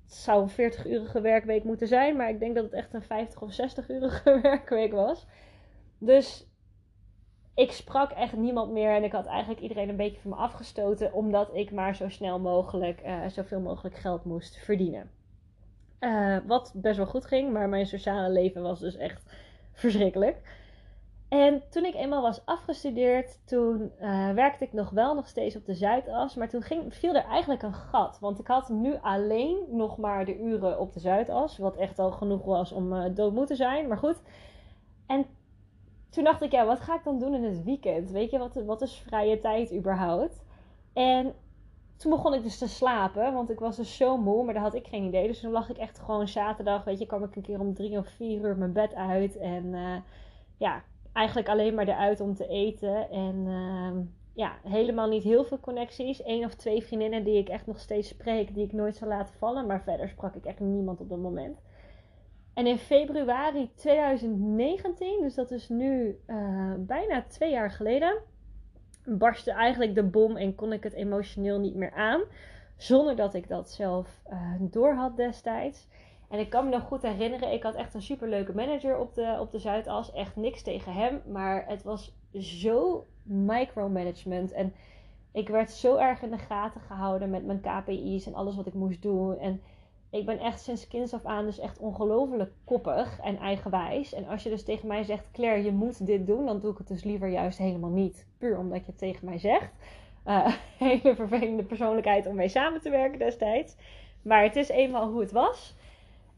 zou 0.07 0.43
een 0.43 0.73
40-urige 0.73 1.21
werkweek 1.21 1.65
moeten 1.65 1.89
zijn. 1.89 2.17
Maar 2.17 2.29
ik 2.29 2.41
denk 2.41 2.55
dat 2.55 2.65
het 2.65 2.73
echt 2.73 2.95
een 2.95 3.03
50 3.03 3.43
of 3.43 3.53
60-urige 3.53 4.39
werkweek 4.43 4.93
was. 4.93 5.27
Dus 5.99 6.47
ik 7.55 7.73
sprak 7.73 8.11
echt 8.11 8.37
niemand 8.37 8.73
meer. 8.73 8.95
En 8.95 9.05
ik 9.05 9.13
had 9.13 9.27
eigenlijk 9.27 9.61
iedereen 9.61 9.89
een 9.89 9.97
beetje 9.97 10.21
van 10.21 10.31
me 10.31 10.37
afgestoten. 10.37 11.13
Omdat 11.13 11.55
ik 11.55 11.71
maar 11.71 11.97
zo 11.97 12.09
snel 12.09 12.39
mogelijk, 12.39 13.03
uh, 13.07 13.27
zoveel 13.29 13.61
mogelijk 13.61 13.97
geld 13.97 14.25
moest 14.25 14.57
verdienen. 14.57 15.11
Uh, 16.01 16.39
wat 16.47 16.73
best 16.75 16.97
wel 16.97 17.07
goed 17.07 17.25
ging, 17.25 17.53
maar 17.53 17.69
mijn 17.69 17.87
sociale 17.87 18.31
leven 18.31 18.63
was 18.63 18.81
dus 18.81 18.97
echt 18.97 19.33
verschrikkelijk. 19.73 20.60
En 21.31 21.63
toen 21.69 21.85
ik 21.85 21.95
eenmaal 21.95 22.23
was 22.23 22.45
afgestudeerd, 22.45 23.47
toen 23.47 23.93
uh, 24.01 24.31
werkte 24.31 24.65
ik 24.65 24.73
nog 24.73 24.91
wel 24.91 25.15
nog 25.15 25.27
steeds 25.27 25.57
op 25.57 25.65
de 25.65 25.75
Zuidas. 25.75 26.35
Maar 26.35 26.49
toen 26.49 26.63
ging, 26.63 26.95
viel 26.95 27.15
er 27.15 27.25
eigenlijk 27.25 27.63
een 27.63 27.75
gat. 27.75 28.19
Want 28.21 28.39
ik 28.39 28.47
had 28.47 28.69
nu 28.69 28.97
alleen 29.01 29.59
nog 29.69 29.99
maar 29.99 30.25
de 30.25 30.39
uren 30.39 30.79
op 30.79 30.93
de 30.93 31.01
Zuidas. 31.01 31.59
Wat 31.59 31.77
echt 31.77 31.99
al 31.99 32.11
genoeg 32.11 32.45
was 32.45 32.73
om 32.73 32.93
uh, 32.93 33.05
dood 33.15 33.47
te 33.47 33.55
zijn. 33.55 33.89
Maar 33.89 33.97
goed. 33.97 34.23
En 35.07 35.27
toen 36.09 36.25
dacht 36.25 36.43
ik, 36.43 36.53
ja, 36.53 36.67
wat 36.67 36.81
ga 36.81 36.95
ik 36.95 37.05
dan 37.05 37.19
doen 37.19 37.35
in 37.35 37.45
het 37.45 37.65
weekend? 37.65 38.11
Weet 38.11 38.31
je, 38.31 38.39
wat, 38.39 38.55
wat 38.55 38.83
is 38.83 39.03
vrije 39.07 39.41
tijd 39.41 39.75
überhaupt? 39.75 40.45
En 40.93 41.35
toen 41.97 42.11
begon 42.11 42.35
ik 42.35 42.43
dus 42.43 42.59
te 42.59 42.69
slapen, 42.69 43.33
want 43.33 43.51
ik 43.51 43.59
was 43.59 43.77
dus 43.77 43.97
zo 43.97 44.17
moe, 44.17 44.45
maar 44.45 44.55
daar 44.55 44.63
had 44.63 44.75
ik 44.75 44.87
geen 44.87 45.05
idee. 45.05 45.27
Dus 45.27 45.41
toen 45.41 45.53
lag 45.53 45.69
ik 45.69 45.79
echt 45.79 45.99
gewoon 45.99 46.29
zaterdag, 46.29 46.85
weet 46.85 46.99
je, 46.99 47.07
kwam 47.07 47.25
ik 47.25 47.37
een 47.37 47.43
keer 47.43 47.61
om 47.61 47.75
drie 47.75 47.99
of 47.99 48.09
vier 48.09 48.41
uur 48.41 48.57
mijn 48.57 48.73
bed 48.73 48.95
uit. 48.95 49.37
En 49.37 49.65
uh, 49.65 49.97
ja, 50.57 50.83
eigenlijk 51.13 51.49
alleen 51.49 51.75
maar 51.75 51.89
eruit 51.89 52.21
om 52.21 52.35
te 52.35 52.47
eten. 52.47 53.11
En 53.11 53.47
uh, 53.47 53.93
ja, 54.35 54.59
helemaal 54.69 55.09
niet 55.09 55.23
heel 55.23 55.45
veel 55.45 55.61
connecties. 55.61 56.25
Eén 56.25 56.45
of 56.45 56.55
twee 56.55 56.83
vriendinnen 56.83 57.25
die 57.25 57.39
ik 57.39 57.49
echt 57.49 57.67
nog 57.67 57.79
steeds 57.79 58.09
spreek, 58.09 58.55
die 58.55 58.65
ik 58.65 58.73
nooit 58.73 58.97
zal 58.97 59.09
laten 59.09 59.35
vallen. 59.35 59.67
Maar 59.67 59.83
verder 59.83 60.09
sprak 60.09 60.35
ik 60.35 60.45
echt 60.45 60.61
niemand 60.61 61.01
op 61.01 61.09
dat 61.09 61.19
moment. 61.19 61.59
En 62.55 62.67
in 62.67 62.79
februari 62.79 63.71
2019, 63.75 65.21
dus 65.21 65.35
dat 65.35 65.51
is 65.51 65.69
nu 65.69 66.19
uh, 66.27 66.75
bijna 66.79 67.23
twee 67.23 67.51
jaar 67.51 67.71
geleden 67.71 68.23
barstte 69.05 69.51
eigenlijk 69.51 69.95
de 69.95 70.03
bom 70.03 70.37
en 70.37 70.55
kon 70.55 70.73
ik 70.73 70.83
het 70.83 70.93
emotioneel 70.93 71.59
niet 71.59 71.75
meer 71.75 71.93
aan. 71.93 72.21
Zonder 72.77 73.17
dat 73.17 73.35
ik 73.35 73.49
dat 73.49 73.71
zelf 73.71 74.23
uh, 74.31 74.53
door 74.61 74.95
had 74.95 75.17
destijds. 75.17 75.89
En 76.31 76.39
ik 76.39 76.51
kan 76.51 76.65
me 76.65 76.71
nog 76.71 76.83
goed 76.83 77.03
herinneren, 77.03 77.53
ik 77.53 77.63
had 77.63 77.75
echt 77.75 77.95
een 77.95 78.03
superleuke 78.03 78.55
manager 78.55 78.99
op 78.99 79.15
de, 79.15 79.37
op 79.41 79.51
de 79.51 79.59
Zuidas. 79.59 80.13
Echt 80.13 80.37
niks 80.37 80.63
tegen 80.63 80.93
hem, 80.93 81.23
maar 81.27 81.65
het 81.67 81.83
was 81.83 82.15
zo 82.33 83.07
micromanagement. 83.23 84.53
En 84.53 84.75
ik 85.33 85.49
werd 85.49 85.71
zo 85.71 85.97
erg 85.97 86.23
in 86.23 86.31
de 86.31 86.39
gaten 86.39 86.81
gehouden 86.81 87.31
met 87.31 87.45
mijn 87.45 87.61
KPI's 87.61 88.27
en 88.27 88.35
alles 88.35 88.57
wat 88.57 88.67
ik 88.67 88.75
moest 88.75 89.03
doen. 89.03 89.39
En 89.39 89.61
ik 90.11 90.27
ben 90.27 90.39
echt 90.39 90.61
sinds 90.61 90.89
kinds 90.89 91.15
af 91.15 91.25
aan 91.25 91.45
dus 91.45 91.59
echt 91.59 91.79
ongelooflijk 91.79 92.53
koppig 92.65 93.21
en 93.21 93.39
eigenwijs. 93.39 94.13
En 94.13 94.27
als 94.27 94.43
je 94.43 94.51
dus 94.51 94.65
tegen 94.65 94.89
mij 94.89 95.03
zegt, 95.03 95.31
Claire, 95.33 95.65
je 95.65 95.73
moet 95.73 96.07
dit 96.07 96.27
doen, 96.27 96.47
dan 96.47 96.61
doe 96.61 96.73
ik 96.73 96.79
het 96.79 96.89
dus 96.89 97.05
liever 97.05 97.29
juist 97.29 97.59
helemaal 97.59 97.91
niet. 97.91 98.27
Puur 98.39 98.59
omdat 98.59 98.79
je 98.79 98.87
het 98.87 98.99
tegen 98.99 99.25
mij 99.25 99.39
zegt. 99.39 99.73
Uh, 100.27 100.47
hele 100.79 101.15
vervelende 101.15 101.65
persoonlijkheid 101.65 102.27
om 102.27 102.35
mee 102.35 102.49
samen 102.49 102.81
te 102.81 102.91
werken 102.91 103.19
destijds. 103.19 103.77
Maar 104.23 104.43
het 104.43 104.57
is 104.57 104.69
eenmaal 104.69 105.11
hoe 105.11 105.21
het 105.21 105.33
was. 105.33 105.79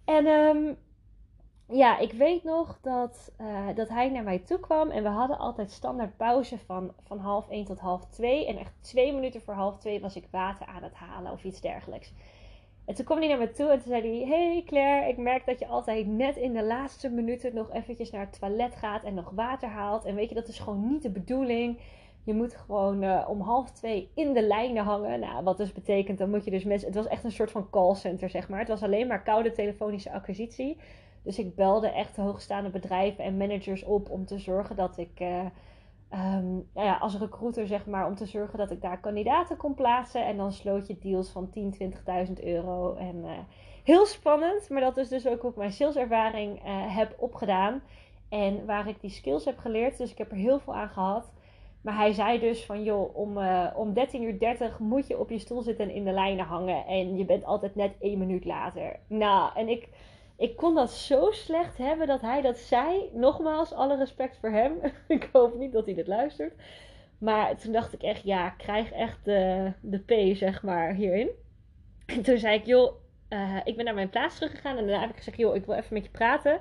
En 0.05 0.27
um, 0.27 0.77
ja, 1.69 1.99
ik 1.99 2.13
weet 2.13 2.45
nog 2.45 2.79
dat, 2.83 3.33
uh, 3.41 3.69
dat 3.75 3.89
hij 3.89 4.09
naar 4.09 4.23
mij 4.23 4.39
toe 4.39 4.61
kwam. 4.61 4.91
En 4.91 5.03
we 5.03 5.09
hadden 5.09 5.39
altijd 5.39 5.71
standaard 5.71 6.17
pauze 6.17 6.59
van, 6.59 6.93
van 7.03 7.19
half 7.19 7.49
één 7.49 7.65
tot 7.65 7.79
half 7.79 8.07
twee. 8.07 8.47
En 8.47 8.57
echt 8.57 8.73
twee 8.81 9.13
minuten 9.13 9.43
voor 9.43 9.55
half 9.55 9.79
twee 9.79 10.01
was 10.01 10.17
ik 10.17 10.29
water 10.31 10.67
aan 10.67 10.83
het 10.83 10.95
halen 10.95 11.33
of 11.33 11.45
iets 11.45 11.61
dergelijks. 11.61 12.13
En 12.85 12.95
toen 12.95 13.05
kwam 13.05 13.19
hij 13.19 13.29
naar 13.29 13.39
me 13.39 13.51
toe 13.51 13.71
en 13.71 13.79
toen 13.79 13.89
zei 13.89 14.03
hij: 14.03 14.29
Hey 14.29 14.63
Claire, 14.67 15.09
ik 15.09 15.17
merk 15.17 15.47
dat 15.47 15.59
je 15.59 15.67
altijd 15.67 16.07
net 16.07 16.37
in 16.37 16.53
de 16.53 16.65
laatste 16.65 17.11
minuten 17.11 17.55
nog 17.55 17.73
eventjes 17.73 18.11
naar 18.11 18.27
het 18.27 18.39
toilet 18.39 18.77
gaat 18.77 19.05
en 19.05 19.15
nog 19.15 19.31
water 19.31 19.69
haalt. 19.69 20.05
En 20.05 20.15
weet 20.15 20.29
je, 20.29 20.35
dat 20.35 20.49
is 20.49 20.59
gewoon 20.59 20.89
niet 20.89 21.03
de 21.03 21.11
bedoeling. 21.11 21.81
Je 22.25 22.35
moet 22.35 22.57
gewoon 22.57 23.03
uh, 23.03 23.25
om 23.29 23.41
half 23.41 23.71
twee 23.71 24.11
in 24.15 24.33
de 24.33 24.43
lijnen 24.43 24.85
hangen. 24.85 25.21
Nou, 25.21 25.45
wat 25.45 25.57
dus 25.57 25.73
betekent, 25.73 26.19
dan 26.19 26.31
moet 26.31 26.45
je 26.45 26.51
dus 26.51 26.65
mensen. 26.65 26.89
Het 26.89 26.97
was 26.97 27.07
echt 27.07 27.25
een 27.25 27.33
soort 27.33 27.51
van 27.51 27.71
callcenter, 27.71 28.31
zeg 28.31 28.49
maar. 28.49 28.59
Het 28.59 28.69
was 28.69 28.83
alleen 28.83 29.07
maar 29.07 29.23
koude 29.23 29.53
telefonische 29.53 30.13
acquisitie. 30.13 30.79
Dus 31.23 31.39
ik 31.39 31.55
belde 31.55 31.89
echt 31.89 32.17
de 32.17 32.23
hoogstaande 32.23 32.71
bedrijven 32.71 33.25
en 33.25 33.37
managers 33.37 33.85
op 33.85 34.11
om 34.11 34.27
te 34.27 34.39
zorgen 34.39 34.77
dat 34.77 34.99
ik. 34.99 35.21
Uh, 35.21 35.45
um, 36.15 36.69
nou 36.75 36.87
ja, 36.87 36.97
als 36.97 37.19
recruiter, 37.19 37.67
zeg 37.67 37.87
maar, 37.87 38.07
om 38.07 38.15
te 38.15 38.27
zorgen 38.27 38.59
dat 38.59 38.71
ik 38.71 38.81
daar 38.81 39.01
kandidaten 39.01 39.57
kon 39.57 39.75
plaatsen. 39.75 40.27
En 40.27 40.37
dan 40.37 40.53
sloot 40.53 40.87
je 40.87 40.99
deals 40.99 41.29
van 41.29 41.51
10, 41.51 41.75
20.000 42.29 42.33
euro. 42.45 42.95
En 42.95 43.17
uh, 43.17 43.31
heel 43.85 44.07
spannend, 44.07 44.69
maar 44.69 44.81
dat 44.81 44.97
is 44.97 45.09
dus 45.09 45.27
ook 45.27 45.41
hoe 45.41 45.51
ik 45.51 45.57
mijn 45.57 45.73
saleservaring 45.73 46.67
uh, 46.67 46.97
heb 46.97 47.15
opgedaan. 47.19 47.83
En 48.29 48.67
waar 48.67 48.89
ik 48.89 49.01
die 49.01 49.11
skills 49.11 49.45
heb 49.45 49.59
geleerd. 49.59 49.99
Dus 49.99 50.11
ik 50.11 50.19
heb 50.19 50.31
er 50.31 50.37
heel 50.37 50.59
veel 50.59 50.75
aan 50.75 50.89
gehad. 50.89 51.32
Maar 51.83 51.97
hij 51.97 52.13
zei 52.13 52.39
dus 52.39 52.65
van, 52.65 52.83
joh, 52.83 53.17
om, 53.17 53.39
uh, 53.39 53.67
om 53.75 53.95
13.30 53.95 54.21
uur 54.21 54.77
moet 54.79 55.07
je 55.07 55.19
op 55.19 55.31
je 55.31 55.39
stoel 55.39 55.63
zitten 55.63 55.89
en 55.89 55.95
in 55.95 56.05
de 56.05 56.13
lijnen 56.13 56.45
hangen. 56.45 56.87
En 56.87 57.17
je 57.17 57.25
bent 57.25 57.45
altijd 57.45 57.75
net 57.75 57.93
één 58.01 58.19
minuut 58.19 58.45
later. 58.45 58.99
Nou, 59.07 59.51
en 59.55 59.69
ik 59.69 59.89
ik 60.43 60.57
kon 60.57 60.75
dat 60.75 60.91
zo 60.91 61.31
slecht 61.31 61.79
hebben 61.79 62.07
dat 62.07 62.21
hij 62.21 62.41
dat 62.41 62.59
zei. 62.59 63.11
Nogmaals, 63.13 63.73
alle 63.73 63.97
respect 63.97 64.39
voor 64.39 64.51
hem. 64.51 64.73
ik 65.09 65.29
hoop 65.33 65.55
niet 65.55 65.73
dat 65.73 65.85
hij 65.85 65.95
dit 65.95 66.07
luistert. 66.07 66.55
Maar 67.19 67.57
toen 67.57 67.73
dacht 67.73 67.93
ik 67.93 68.03
echt, 68.03 68.23
ja, 68.23 68.47
ik 68.47 68.59
krijg 68.59 68.93
echt 68.93 69.25
de, 69.25 69.73
de 69.81 69.99
P, 69.99 70.37
zeg 70.37 70.63
maar, 70.63 70.95
hierin. 70.95 71.31
En 72.07 72.23
toen 72.23 72.39
zei 72.39 72.59
ik, 72.59 72.65
joh, 72.65 72.95
uh, 73.29 73.57
ik 73.65 73.77
ben 73.77 73.85
naar 73.85 73.95
mijn 73.95 74.11
plaats 74.11 74.35
teruggegaan. 74.35 74.77
En 74.77 74.87
daarna 74.87 75.01
heb 75.01 75.11
ik 75.11 75.17
gezegd, 75.17 75.37
joh, 75.37 75.55
ik 75.55 75.67
wil 75.67 75.75
even 75.75 75.95
met 75.95 76.05
je 76.05 76.11
praten. 76.11 76.61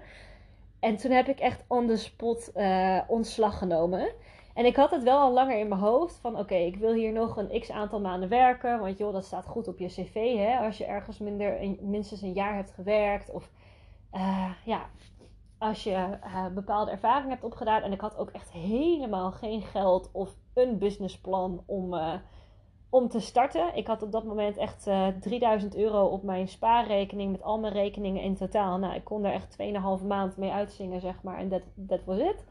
En 0.79 0.97
toen 0.97 1.12
heb 1.12 1.27
ik 1.27 1.39
echt 1.39 1.63
on 1.67 1.88
the 1.88 1.97
spot 1.97 2.51
uh, 2.55 3.01
ontslag 3.07 3.57
genomen. 3.57 4.12
En 4.53 4.65
ik 4.65 4.75
had 4.75 4.91
het 4.91 5.03
wel 5.03 5.19
al 5.19 5.33
langer 5.33 5.59
in 5.59 5.67
mijn 5.67 5.81
hoofd 5.81 6.19
van 6.19 6.37
oké, 6.39 6.55
ik 6.55 6.75
wil 6.75 6.93
hier 6.93 7.11
nog 7.11 7.37
een 7.37 7.59
x 7.59 7.71
aantal 7.71 8.01
maanden 8.01 8.29
werken. 8.29 8.79
Want 8.79 8.97
joh, 8.97 9.13
dat 9.13 9.25
staat 9.25 9.47
goed 9.47 9.67
op 9.67 9.79
je 9.79 9.87
cv 9.87 10.13
hè. 10.13 10.57
Als 10.57 10.77
je 10.77 10.85
ergens 10.85 11.17
minder, 11.17 11.75
minstens 11.81 12.21
een 12.21 12.33
jaar 12.33 12.55
hebt 12.55 12.71
gewerkt. 12.71 13.31
Of 13.31 13.51
uh, 14.13 14.51
ja, 14.65 14.85
als 15.57 15.83
je 15.83 16.17
uh, 16.23 16.47
bepaalde 16.47 16.91
ervaring 16.91 17.29
hebt 17.29 17.43
opgedaan. 17.43 17.81
En 17.81 17.91
ik 17.91 18.01
had 18.01 18.17
ook 18.17 18.29
echt 18.29 18.51
helemaal 18.51 19.31
geen 19.31 19.61
geld 19.61 20.09
of 20.11 20.35
een 20.53 20.77
businessplan 20.77 21.63
om, 21.65 21.93
uh, 21.93 22.13
om 22.89 23.07
te 23.07 23.19
starten. 23.19 23.75
Ik 23.75 23.87
had 23.87 24.03
op 24.03 24.11
dat 24.11 24.23
moment 24.23 24.57
echt 24.57 24.83
3000 25.19 25.75
euro 25.75 26.05
op 26.05 26.23
mijn 26.23 26.47
spaarrekening 26.47 27.31
met 27.31 27.43
al 27.43 27.59
mijn 27.59 27.73
rekeningen 27.73 28.23
in 28.23 28.35
totaal. 28.35 28.77
Nou, 28.77 28.95
ik 28.95 29.03
kon 29.03 29.25
er 29.25 29.33
echt 29.33 29.57
2,5 30.01 30.07
maand 30.07 30.37
mee 30.37 30.51
uitzingen, 30.51 31.01
zeg 31.01 31.23
maar. 31.23 31.37
En 31.37 31.61
dat 31.75 32.03
was 32.05 32.17
het. 32.17 32.45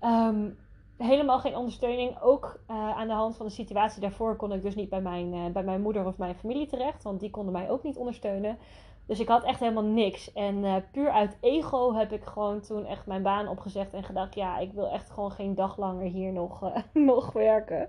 Um, 0.00 0.58
helemaal 1.02 1.38
geen 1.38 1.56
ondersteuning. 1.56 2.20
Ook 2.20 2.60
uh, 2.70 2.96
aan 2.98 3.08
de 3.08 3.14
hand 3.14 3.36
van 3.36 3.46
de 3.46 3.52
situatie 3.52 4.00
daarvoor 4.00 4.36
kon 4.36 4.52
ik 4.52 4.62
dus 4.62 4.74
niet 4.74 4.88
bij 4.88 5.00
mijn, 5.00 5.34
uh, 5.34 5.46
bij 5.46 5.62
mijn 5.62 5.80
moeder 5.80 6.06
of 6.06 6.18
mijn 6.18 6.34
familie 6.34 6.66
terecht. 6.66 7.02
Want 7.02 7.20
die 7.20 7.30
konden 7.30 7.52
mij 7.52 7.70
ook 7.70 7.82
niet 7.82 7.96
ondersteunen. 7.96 8.58
Dus 9.06 9.20
ik 9.20 9.28
had 9.28 9.44
echt 9.44 9.60
helemaal 9.60 9.84
niks. 9.84 10.32
En 10.32 10.64
uh, 10.64 10.76
puur 10.92 11.10
uit 11.10 11.36
ego 11.40 11.94
heb 11.94 12.12
ik 12.12 12.24
gewoon 12.24 12.60
toen 12.60 12.86
echt 12.86 13.06
mijn 13.06 13.22
baan 13.22 13.48
opgezegd. 13.48 13.92
En 13.92 14.04
gedacht, 14.04 14.34
ja, 14.34 14.58
ik 14.58 14.72
wil 14.72 14.88
echt 14.88 15.10
gewoon 15.10 15.30
geen 15.30 15.54
dag 15.54 15.76
langer 15.76 16.06
hier 16.06 16.32
nog, 16.32 16.72
nog 16.92 17.32
werken. 17.32 17.88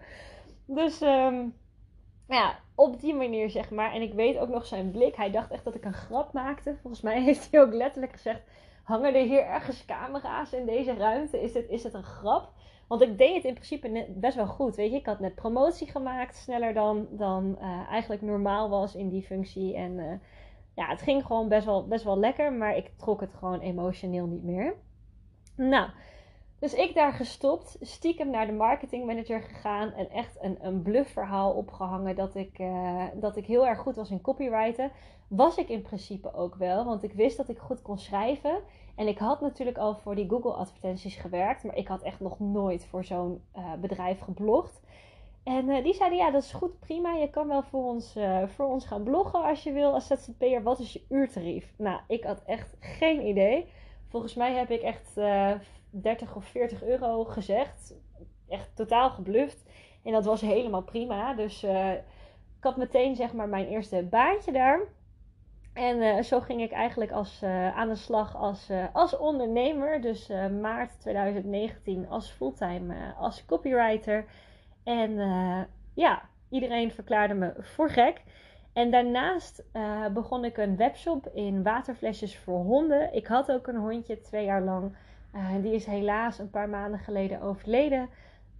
Dus 0.66 1.02
um, 1.02 1.56
ja, 2.28 2.60
op 2.76 3.00
die 3.00 3.14
manier 3.14 3.50
zeg 3.50 3.72
maar. 3.72 3.94
En 3.94 4.02
ik 4.02 4.14
weet 4.14 4.38
ook 4.38 4.50
nog 4.50 4.66
zijn 4.66 4.92
blik. 4.92 5.16
Hij 5.16 5.32
dacht 5.32 5.52
echt 5.52 5.64
dat 5.64 5.76
ik 5.76 5.86
een 5.86 5.94
grap 5.94 6.34
maakte. 6.34 6.76
Volgens 6.82 7.02
mij 7.02 7.22
heeft 7.28 7.52
hij 7.52 7.62
ook 7.62 7.74
letterlijk 7.74 8.12
gezegd... 8.12 8.42
Hangen 8.84 9.16
er 9.16 9.24
hier 9.24 9.46
ergens 9.46 9.86
camera's 9.86 10.54
in 10.54 10.66
deze 10.66 10.94
ruimte? 10.94 11.42
Is 11.42 11.52
dit, 11.52 11.70
is 11.70 11.82
dit 11.82 11.94
een 11.94 12.04
grap? 12.04 12.52
Want 12.92 13.04
ik 13.04 13.18
deed 13.18 13.36
het 13.36 13.44
in 13.44 13.54
principe 13.54 14.08
best 14.10 14.36
wel 14.36 14.48
goed. 14.48 14.76
Weet 14.76 14.92
je, 14.92 14.98
ik 14.98 15.06
had 15.06 15.20
net 15.20 15.36
promotie 15.36 15.92
gemaakt, 15.92 16.36
sneller 16.36 16.74
dan, 16.74 17.08
dan 17.12 17.58
uh, 17.62 17.88
eigenlijk 17.90 18.22
normaal 18.22 18.70
was 18.70 18.96
in 18.96 19.10
die 19.10 19.24
functie. 19.24 19.76
En 19.76 19.92
uh, 19.92 20.14
ja, 20.76 20.88
het 20.88 21.02
ging 21.02 21.26
gewoon 21.26 21.48
best 21.48 21.66
wel, 21.66 21.88
best 21.88 22.04
wel 22.04 22.20
lekker, 22.20 22.54
maar 22.54 22.78
ik 22.78 22.92
trok 22.98 23.22
het 23.22 23.34
gewoon 23.34 23.60
emotioneel 23.60 24.26
niet 24.26 24.44
meer. 24.44 24.76
Nou, 25.56 25.90
dus 26.60 26.74
ik 26.74 26.94
daar 26.94 27.14
gestopt, 27.14 27.78
stiekem 27.82 28.30
naar 28.30 28.48
de 28.48 28.54
marketingmanager 28.54 29.42
gegaan 29.42 29.92
en 29.92 30.10
echt 30.10 30.38
een, 30.42 30.58
een 30.62 30.82
bluffverhaal 30.82 31.52
opgehangen 31.52 32.16
dat 32.16 32.36
ik, 32.36 32.60
uh, 32.60 33.04
dat 33.16 33.38
ik 33.38 33.46
heel 33.46 33.68
erg 33.68 33.80
goed 33.80 33.96
was 33.96 34.12
in 34.12 34.22
copywriten. 34.22 34.92
Was 35.28 35.58
ik 35.58 35.70
in 35.70 35.82
principe 35.82 36.34
ook 36.34 36.56
wel, 36.56 36.86
want 36.86 37.04
ik 37.04 37.14
wist 37.14 37.38
dat 37.38 37.50
ik 37.50 37.58
goed 37.58 37.82
kon 37.82 37.98
schrijven. 37.98 38.62
En 39.02 39.08
ik 39.08 39.18
had 39.18 39.42
natuurlijk 39.42 39.78
al 39.78 39.96
voor 39.96 40.16
die 40.16 40.30
Google 40.30 40.54
advertenties 40.54 41.16
gewerkt, 41.16 41.64
maar 41.64 41.76
ik 41.76 41.88
had 41.88 42.02
echt 42.02 42.20
nog 42.20 42.40
nooit 42.40 42.86
voor 42.86 43.04
zo'n 43.04 43.42
uh, 43.56 43.74
bedrijf 43.74 44.20
geblogd. 44.20 44.82
En 45.44 45.70
uh, 45.70 45.84
die 45.84 45.94
zeiden, 45.94 46.18
ja, 46.18 46.32
dat 46.32 46.44
is 46.44 46.52
goed, 46.52 46.80
prima. 46.80 47.14
Je 47.14 47.30
kan 47.30 47.48
wel 47.48 47.64
voor 47.64 47.84
ons, 47.84 48.18
uh, 48.18 48.48
voor 48.48 48.66
ons 48.66 48.86
gaan 48.86 49.04
bloggen 49.04 49.44
als 49.44 49.64
je 49.64 49.72
wil 49.72 49.94
als 49.94 50.08
ZZP'er. 50.08 50.64
Wat 50.64 50.80
is 50.80 50.94
je 50.94 51.02
uurtarief? 51.10 51.74
Nou, 51.78 52.00
ik 52.08 52.24
had 52.24 52.44
echt 52.46 52.76
geen 52.80 53.28
idee. 53.28 53.68
Volgens 54.10 54.34
mij 54.34 54.54
heb 54.54 54.70
ik 54.70 54.82
echt 54.82 55.16
30 55.90 56.36
of 56.36 56.46
40 56.46 56.84
euro 56.84 57.24
gezegd. 57.24 57.94
Echt 58.48 58.76
totaal 58.76 59.10
gebluft. 59.10 59.66
En 60.04 60.12
dat 60.12 60.26
was 60.26 60.42
helemaal 60.42 60.84
prima. 60.84 61.34
Dus 61.34 61.64
ik 62.58 62.64
had 62.64 62.78
meteen 62.78 63.16
zeg 63.16 63.34
maar 63.34 63.50
mijn 63.50 63.68
eerste 63.68 64.04
baantje 64.10 64.52
daar. 64.52 64.80
En 65.74 65.98
uh, 65.98 66.22
zo 66.22 66.40
ging 66.40 66.62
ik 66.62 66.72
eigenlijk 66.72 67.12
als, 67.12 67.42
uh, 67.44 67.78
aan 67.78 67.88
de 67.88 67.96
slag 67.96 68.36
als, 68.36 68.70
uh, 68.70 68.86
als 68.94 69.18
ondernemer. 69.18 70.02
Dus 70.02 70.30
maart 70.62 71.00
2019 71.00 72.10
als 72.10 72.32
fulltime 72.32 73.14
als 73.18 73.46
copywriter. 73.46 74.26
En 74.84 75.16
ja, 75.94 76.22
iedereen 76.50 76.92
verklaarde 76.92 77.34
me 77.34 77.54
voor 77.60 77.90
gek. 77.90 78.22
En 78.74 78.92
daarnaast 78.92 79.64
begon 80.14 80.46
ik 80.46 80.58
een 80.58 80.78
webshop 80.78 81.28
in 81.34 81.64
waterflesjes 81.64 82.38
voor 82.38 82.60
honden. 82.60 83.14
Ik 83.14 83.28
had 83.28 83.52
ook 83.52 83.68
een 83.68 83.76
hondje 83.76 84.22
twee 84.22 84.46
jaar 84.46 84.62
lang. 84.62 84.96
die 85.62 85.74
is 85.74 85.86
helaas 85.86 86.40
een 86.40 86.50
paar 86.50 86.70
maanden 86.70 87.00
geleden 87.00 87.42
overleden. 87.42 88.10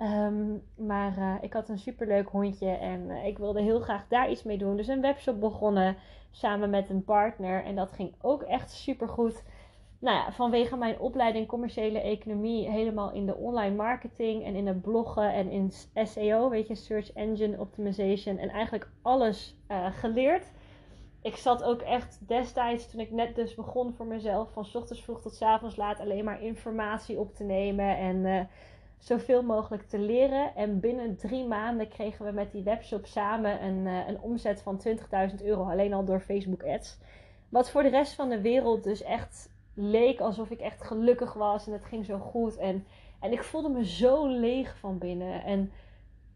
Um, 0.02 0.64
maar 0.76 1.18
uh, 1.18 1.36
ik 1.42 1.54
had 1.54 1.70
een 1.70 1.80
superleuk 1.80 2.30
hondje 2.30 2.70
en 2.70 3.10
uh, 3.10 3.26
ik 3.26 3.38
wilde 3.38 3.62
heel 3.62 3.80
graag 3.80 4.08
daar 4.08 4.32
iets 4.32 4.44
mee 4.44 4.58
doen. 4.58 4.78
Dus 4.78 4.88
een 4.88 5.02
webshop 5.02 5.40
begonnen 5.40 5.98
samen 6.32 6.70
met 6.70 6.90
een 6.90 7.04
partner. 7.04 7.64
En 7.64 7.76
dat 7.76 7.92
ging 7.92 8.14
ook 8.22 8.42
echt 8.42 8.72
super 8.72 9.08
goed. 9.08 9.44
Nou 10.00 10.18
ja, 10.18 10.32
vanwege 10.32 10.78
mijn 10.78 11.00
opleiding 11.00 11.48
commerciële 11.48 12.00
economie 12.00 12.70
helemaal 12.70 13.12
in 13.12 13.26
de 13.26 13.36
online 13.36 13.76
marketing 13.76 14.46
en 14.46 14.56
in 14.56 14.68
het 14.68 14.82
bloggen 14.82 15.34
en 15.34 15.50
in 15.52 15.72
SEO, 15.94 16.50
weet 16.50 16.68
je, 16.68 16.76
Search 16.76 17.14
Engine 17.14 17.60
Optimization 17.60 18.38
en 18.38 18.50
eigenlijk 18.50 18.90
alles 19.02 19.56
uh, 19.68 19.86
geleerd. 19.92 20.52
Ik 21.22 21.36
zat 21.36 21.64
ook 21.64 21.82
echt 21.82 22.20
destijds, 22.28 22.92
toen 22.92 23.00
ik 23.00 23.12
net 23.12 23.36
dus 23.36 23.56
begon 23.56 23.94
voor 23.94 24.06
mezelf, 24.06 24.52
van 24.52 24.66
ochtends 24.74 25.04
vroeg 25.04 25.22
tot 25.22 25.42
avonds 25.42 25.76
laat 25.76 26.00
alleen 26.00 26.26
maar 26.26 26.42
informatie 26.42 27.20
op 27.20 27.36
te 27.36 27.44
nemen 27.44 27.98
en 27.98 28.50
zoveel 29.02 29.44
mogelijk 29.44 29.84
te 29.84 30.00
leren. 30.00 30.56
En 30.56 30.80
binnen 30.80 31.18
drie 31.18 31.48
maanden 31.48 31.88
kregen 31.88 32.26
we 32.26 32.32
met 32.32 32.52
die 32.52 32.64
webshop 32.64 33.06
samen 33.06 33.64
een, 33.64 33.86
uh, 33.86 34.08
een 34.08 34.22
omzet 34.22 34.62
van 34.62 34.82
20.000 34.88 35.44
euro. 35.44 35.70
Alleen 35.70 35.94
al 35.94 36.06
door 36.06 36.20
Facebook 36.20 36.64
ads. 36.64 36.98
Wat 37.50 37.72
voor 37.72 37.84
de 37.84 37.90
rest 37.90 38.14
van 38.14 38.30
de 38.30 38.42
wereld 38.42 38.84
dus 38.84 39.04
echt 39.04 39.50
leek 39.74 40.20
alsof 40.20 40.50
ik 40.50 40.60
echt 40.60 40.84
gelukkig 40.84 41.34
was. 41.34 41.68
En 41.68 41.74
het 41.74 41.86
ging 41.86 42.06
zo 42.06 42.18
goed. 42.18 42.58
En, 42.58 42.86
en 43.20 43.32
ik 43.32 43.44
voelde 43.44 43.70
me 43.70 43.86
zo 43.86 44.28
leeg 44.28 44.78
van 44.78 44.98
binnen. 44.98 45.44
En, 45.44 45.72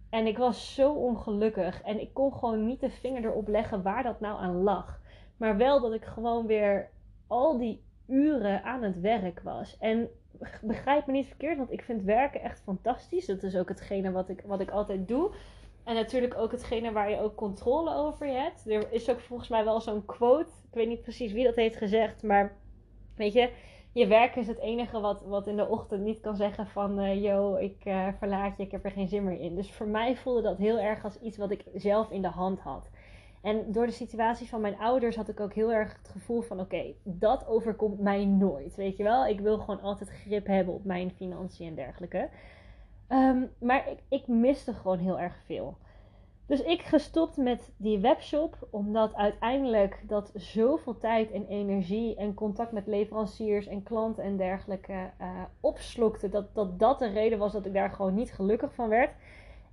en 0.10 0.28
ik 0.28 0.38
was 0.38 0.74
zo 0.74 0.92
ongelukkig. 0.92 1.82
En 1.82 2.02
ik 2.02 2.14
kon 2.14 2.34
gewoon 2.34 2.66
niet 2.66 2.80
de 2.80 2.90
vinger 2.90 3.26
erop 3.26 3.48
leggen 3.48 3.82
waar 3.82 4.04
dat 4.04 4.20
nou 4.20 4.40
aan 4.40 4.64
lag. 4.64 5.00
Maar 5.38 5.58
wel 5.58 5.82
dat 5.82 5.94
ik 5.94 6.06
gewoon 6.06 6.46
weer 6.46 6.90
al 7.28 7.58
die 7.58 7.84
uren 8.08 8.64
aan 8.64 8.84
het 8.84 9.00
werk 9.00 9.42
was. 9.44 9.78
En 9.78 10.10
begrijp 10.62 11.06
me 11.06 11.12
niet 11.12 11.28
verkeerd, 11.28 11.58
want 11.58 11.72
ik 11.72 11.82
vind 11.82 12.04
werken 12.04 12.42
echt 12.42 12.62
fantastisch. 12.62 13.26
Dat 13.26 13.44
is 13.44 13.56
ook 13.56 13.70
hetgene 13.70 14.12
wat 14.12 14.30
ik, 14.30 14.44
wat 14.46 14.60
ik 14.60 14.70
altijd 14.70 15.08
doe. 15.08 15.32
En 15.84 15.96
natuurlijk 15.96 16.38
ook 16.38 16.52
hetgene 16.52 16.92
waar 16.92 17.10
je 17.10 17.20
ook 17.20 17.36
controle 17.36 17.96
over 17.96 18.28
hebt. 18.28 18.70
Er 18.70 18.92
is 18.92 19.10
ook 19.10 19.20
volgens 19.20 19.50
mij 19.50 19.64
wel 19.64 19.82
zo'n 19.82 20.06
quote. 20.06 20.50
Ik 20.70 20.74
weet 20.74 20.88
niet 20.88 21.02
precies 21.02 21.32
wie 21.32 21.46
dat 21.46 21.56
heeft 21.56 21.76
gezegd, 21.76 22.24
maar 22.24 22.58
weet 23.16 23.34
je, 23.34 23.50
je 23.92 24.08
werk 24.08 24.36
is 24.36 24.48
het 24.48 24.60
enige 24.60 25.00
wat, 25.00 25.22
wat 25.26 25.48
in 25.48 25.56
de 25.56 25.68
ochtend 25.68 26.04
niet 26.04 26.20
kan 26.20 26.36
zeggen 26.36 26.68
van, 26.68 27.00
uh, 27.00 27.24
yo, 27.24 27.56
ik 27.56 27.86
uh, 27.86 28.08
verlaat 28.18 28.58
je, 28.58 28.64
ik 28.64 28.72
heb 28.72 28.86
er 28.86 28.92
geen 28.92 29.08
zin 29.08 29.24
meer 29.24 29.40
in. 29.40 29.56
Dus 29.56 29.72
voor 29.72 29.88
mij 29.88 30.16
voelde 30.16 30.42
dat 30.42 30.58
heel 30.58 30.80
erg 30.80 31.04
als 31.04 31.20
iets 31.20 31.38
wat 31.38 31.52
ik 31.52 31.64
zelf 31.74 32.10
in 32.10 32.22
de 32.22 32.28
hand 32.28 32.60
had. 32.60 32.90
En 33.46 33.72
door 33.72 33.86
de 33.86 33.92
situatie 33.92 34.48
van 34.48 34.62
mijn 34.62 34.78
ouders 34.78 35.16
had 35.16 35.30
ik 35.30 35.40
ook 35.40 35.54
heel 35.54 35.74
erg 35.74 35.98
het 35.98 36.10
gevoel 36.10 36.42
van: 36.42 36.60
oké, 36.60 36.94
dat 37.04 37.48
overkomt 37.48 38.00
mij 38.00 38.26
nooit. 38.26 38.76
Weet 38.76 38.98
je 38.98 39.04
wel, 39.04 39.28
ik 39.28 39.40
wil 39.40 39.58
gewoon 39.58 39.82
altijd 39.82 40.10
grip 40.10 40.48
hebben 40.48 40.74
op 40.74 40.84
mijn 40.84 41.12
financiën 41.12 41.68
en 41.68 41.76
dergelijke. 41.76 42.30
Um, 43.10 43.50
maar 43.60 43.90
ik, 43.90 44.00
ik 44.10 44.28
miste 44.28 44.74
gewoon 44.74 44.98
heel 44.98 45.20
erg 45.20 45.36
veel. 45.46 45.78
Dus 46.46 46.62
ik 46.62 46.82
gestopt 46.82 47.38
met 47.38 47.72
die 47.78 48.00
webshop, 48.00 48.68
omdat 48.70 49.16
uiteindelijk 49.16 50.04
dat 50.08 50.32
zoveel 50.34 50.98
tijd 50.98 51.32
en 51.32 51.48
energie 51.48 52.16
en 52.16 52.34
contact 52.34 52.72
met 52.72 52.88
leveranciers 52.88 53.68
en 53.68 53.84
klanten 53.84 54.24
en 54.24 54.38
dergelijke 54.38 55.12
uh, 55.22 55.28
opslokte. 55.60 56.30
Dat, 56.30 56.56
dat 56.56 56.80
dat 56.80 57.00
de 57.00 57.08
reden 57.08 57.40
was 57.40 57.52
dat 57.52 57.66
ik 57.66 57.74
daar 57.74 57.92
gewoon 57.92 58.16
niet 58.16 58.34
gelukkig 58.34 58.74
van 58.74 58.90
werd. 58.90 59.12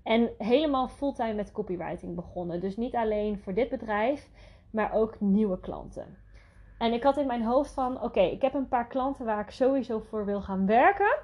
En 0.02 0.30
helemaal 0.38 0.88
fulltime 0.88 1.34
met 1.34 1.52
copywriting 1.52 2.14
begonnen. 2.14 2.60
Dus 2.60 2.76
niet 2.76 2.94
alleen 2.94 3.38
voor 3.38 3.54
dit 3.54 3.68
bedrijf, 3.68 4.30
maar 4.70 4.92
ook 4.92 5.20
nieuwe 5.20 5.60
klanten. 5.60 6.16
En 6.78 6.92
ik 6.92 7.02
had 7.02 7.16
in 7.16 7.26
mijn 7.26 7.44
hoofd 7.44 7.72
van: 7.72 8.02
oké, 8.02 8.20
ik 8.20 8.42
heb 8.42 8.54
een 8.54 8.68
paar 8.68 8.86
klanten 8.86 9.24
waar 9.24 9.40
ik 9.40 9.50
sowieso 9.50 9.98
voor 9.98 10.24
wil 10.24 10.42
gaan 10.42 10.66
werken. 10.66 11.18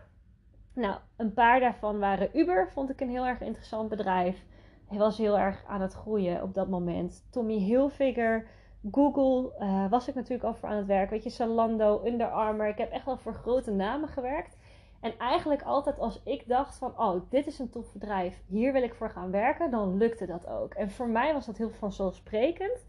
Nou, 0.74 0.96
een 1.16 1.32
paar 1.32 1.60
daarvan 1.60 1.98
waren 1.98 2.38
Uber, 2.38 2.70
vond 2.72 2.90
ik 2.90 3.00
een 3.00 3.10
heel 3.10 3.26
erg 3.26 3.40
interessant 3.40 3.88
bedrijf. 3.88 4.44
Hij 4.86 4.98
was 4.98 5.18
heel 5.18 5.38
erg 5.38 5.64
aan 5.66 5.80
het 5.80 5.92
groeien 5.92 6.42
op 6.42 6.54
dat 6.54 6.68
moment. 6.68 7.26
Tommy 7.30 7.58
Hilfiger, 7.58 8.46
Google 8.90 9.52
uh, 9.60 9.90
was 9.90 10.08
ik 10.08 10.14
natuurlijk 10.14 10.44
al 10.44 10.54
voor 10.54 10.68
aan 10.68 10.76
het 10.76 10.86
werk. 10.86 11.10
Weet 11.10 11.22
je, 11.22 11.30
Zalando, 11.30 12.02
Under 12.04 12.30
Armour. 12.30 12.68
Ik 12.68 12.78
heb 12.78 12.90
echt 12.90 13.04
wel 13.04 13.16
voor 13.16 13.34
grote 13.34 13.70
namen 13.70 14.08
gewerkt. 14.08 14.57
En 15.00 15.18
eigenlijk 15.18 15.62
altijd 15.62 15.98
als 15.98 16.20
ik 16.24 16.48
dacht 16.48 16.78
van, 16.78 16.98
oh, 16.98 17.30
dit 17.30 17.46
is 17.46 17.58
een 17.58 17.70
tof 17.70 17.92
bedrijf, 17.92 18.42
hier 18.46 18.72
wil 18.72 18.82
ik 18.82 18.94
voor 18.94 19.10
gaan 19.10 19.30
werken, 19.30 19.70
dan 19.70 19.96
lukte 19.96 20.26
dat 20.26 20.46
ook. 20.46 20.74
En 20.74 20.90
voor 20.90 21.08
mij 21.08 21.32
was 21.32 21.46
dat 21.46 21.56
heel 21.56 21.70
vanzelfsprekend. 21.70 22.86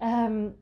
Um, 0.00 0.56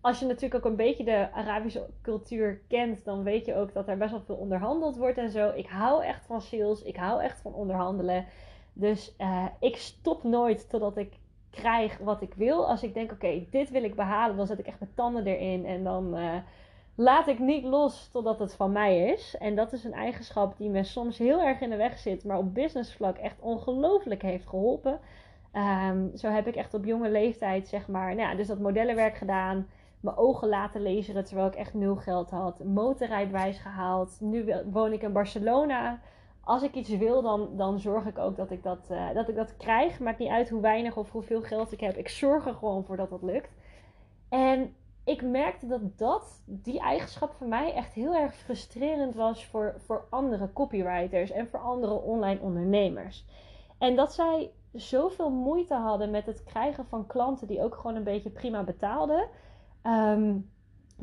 als 0.00 0.18
je 0.18 0.26
natuurlijk 0.26 0.54
ook 0.54 0.70
een 0.70 0.76
beetje 0.76 1.04
de 1.04 1.32
Arabische 1.32 1.88
cultuur 2.02 2.60
kent, 2.68 3.04
dan 3.04 3.22
weet 3.22 3.46
je 3.46 3.54
ook 3.54 3.72
dat 3.72 3.88
er 3.88 3.96
best 3.96 4.10
wel 4.10 4.20
veel 4.20 4.34
onderhandeld 4.34 4.96
wordt 4.96 5.18
en 5.18 5.30
zo. 5.30 5.52
Ik 5.54 5.66
hou 5.66 6.04
echt 6.04 6.26
van 6.26 6.40
sales, 6.40 6.82
ik 6.82 6.96
hou 6.96 7.22
echt 7.22 7.40
van 7.40 7.54
onderhandelen. 7.54 8.26
Dus 8.72 9.14
uh, 9.18 9.46
ik 9.60 9.76
stop 9.76 10.22
nooit 10.22 10.70
totdat 10.70 10.96
ik 10.96 11.18
krijg 11.50 11.98
wat 11.98 12.22
ik 12.22 12.34
wil. 12.34 12.68
Als 12.68 12.82
ik 12.82 12.94
denk, 12.94 13.12
oké, 13.12 13.46
dit 13.50 13.70
wil 13.70 13.84
ik 13.84 13.94
behalen, 13.94 14.36
dan 14.36 14.46
zet 14.46 14.58
ik 14.58 14.66
echt 14.66 14.80
mijn 14.80 14.94
tanden 14.94 15.26
erin 15.26 15.66
en 15.66 15.84
dan... 15.84 16.18
Uh, 16.18 16.34
laat 17.00 17.26
ik 17.26 17.38
niet 17.38 17.64
los 17.64 18.08
totdat 18.08 18.38
het 18.38 18.54
van 18.54 18.72
mij 18.72 19.12
is. 19.12 19.36
En 19.38 19.54
dat 19.54 19.72
is 19.72 19.84
een 19.84 19.92
eigenschap 19.92 20.56
die 20.56 20.68
me 20.68 20.84
soms 20.84 21.18
heel 21.18 21.42
erg 21.42 21.60
in 21.60 21.70
de 21.70 21.76
weg 21.76 21.98
zit, 21.98 22.24
maar 22.24 22.38
op 22.38 22.54
businessvlak 22.54 23.16
echt 23.16 23.40
ongelooflijk 23.40 24.22
heeft 24.22 24.46
geholpen. 24.46 25.00
Ehm, 25.52 26.16
zo 26.16 26.28
heb 26.28 26.46
ik 26.46 26.56
echt 26.56 26.74
op 26.74 26.84
jonge 26.84 27.10
leeftijd, 27.10 27.68
zeg 27.68 27.88
maar, 27.88 28.14
nou 28.14 28.28
ja, 28.28 28.34
dus 28.34 28.46
dat 28.46 28.58
modellenwerk 28.58 29.16
gedaan. 29.16 29.68
Mijn 30.00 30.16
ogen 30.16 30.48
laten 30.48 30.82
lezen 30.82 31.24
terwijl 31.24 31.46
ik 31.46 31.54
echt 31.54 31.74
nul 31.74 31.96
geld 31.96 32.30
had. 32.30 32.64
Motorrijbewijs 32.64 33.58
gehaald. 33.58 34.16
Nu 34.20 34.54
woon 34.70 34.92
ik 34.92 35.02
in 35.02 35.12
Barcelona. 35.12 36.00
Als 36.40 36.62
ik 36.62 36.74
iets 36.74 36.96
wil, 36.96 37.22
dan, 37.22 37.48
dan 37.56 37.78
zorg 37.78 38.06
ik 38.06 38.18
ook 38.18 38.36
dat 38.36 38.50
ik 38.50 38.62
dat, 38.62 38.88
uh, 38.90 39.14
dat 39.14 39.28
ik 39.28 39.34
dat 39.34 39.56
krijg. 39.56 40.00
Maakt 40.00 40.18
niet 40.18 40.30
uit 40.30 40.48
hoe 40.48 40.60
weinig 40.60 40.96
of 40.96 41.10
hoeveel 41.10 41.42
geld 41.42 41.72
ik 41.72 41.80
heb. 41.80 41.96
Ik 41.96 42.08
zorg 42.08 42.46
er 42.46 42.54
gewoon 42.54 42.84
voor 42.84 42.96
dat 42.96 43.10
dat 43.10 43.22
lukt. 43.22 43.50
En 44.28 44.74
ik 45.10 45.22
merkte 45.22 45.66
dat, 45.66 45.98
dat 45.98 46.42
die 46.44 46.80
eigenschap 46.80 47.32
voor 47.32 47.46
mij 47.46 47.72
echt 47.72 47.92
heel 47.92 48.14
erg 48.14 48.34
frustrerend 48.34 49.14
was 49.14 49.46
voor, 49.46 49.74
voor 49.78 50.06
andere 50.10 50.52
copywriters 50.52 51.30
en 51.30 51.48
voor 51.48 51.60
andere 51.60 51.94
online 51.94 52.40
ondernemers. 52.40 53.24
En 53.78 53.96
dat 53.96 54.12
zij 54.12 54.50
zoveel 54.72 55.30
moeite 55.30 55.74
hadden 55.74 56.10
met 56.10 56.26
het 56.26 56.44
krijgen 56.44 56.86
van 56.86 57.06
klanten 57.06 57.46
die 57.46 57.62
ook 57.62 57.74
gewoon 57.74 57.96
een 57.96 58.04
beetje 58.04 58.30
prima 58.30 58.64
betaalden. 58.64 59.28
Ehm, 59.82 60.36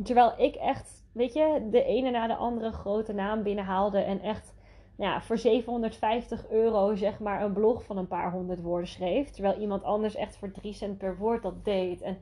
terwijl 0.04 0.34
ik 0.38 0.56
echt, 0.56 1.06
weet 1.12 1.34
je, 1.34 1.67
de 1.72 1.84
ene 1.84 2.10
na 2.10 2.28
de 2.28 2.36
andere 2.36 2.72
grote 2.72 3.13
naam 3.13 3.43
binnenhaalde 3.43 4.00
en 4.00 4.22
echt 4.22 4.56
nou 4.98 5.12
ja, 5.12 5.22
voor 5.22 5.38
750 5.38 6.50
euro 6.50 6.96
zeg 6.96 7.20
maar 7.20 7.41
een 7.41 7.54
blog 7.54 7.84
van 7.84 7.98
een 7.98 8.08
paar 8.08 8.32
honderd 8.32 8.62
woorden 8.62 8.88
schreef. 8.88 9.30
Terwijl 9.30 9.60
iemand 9.60 9.84
anders 9.84 10.15
echt 10.15 10.38
voor 10.38 10.52
3 10.52 10.74
cent 10.74 10.98
per 10.98 11.17
woord 11.17 11.43
dat 11.43 11.65
deed. 11.65 12.02
En 12.02 12.17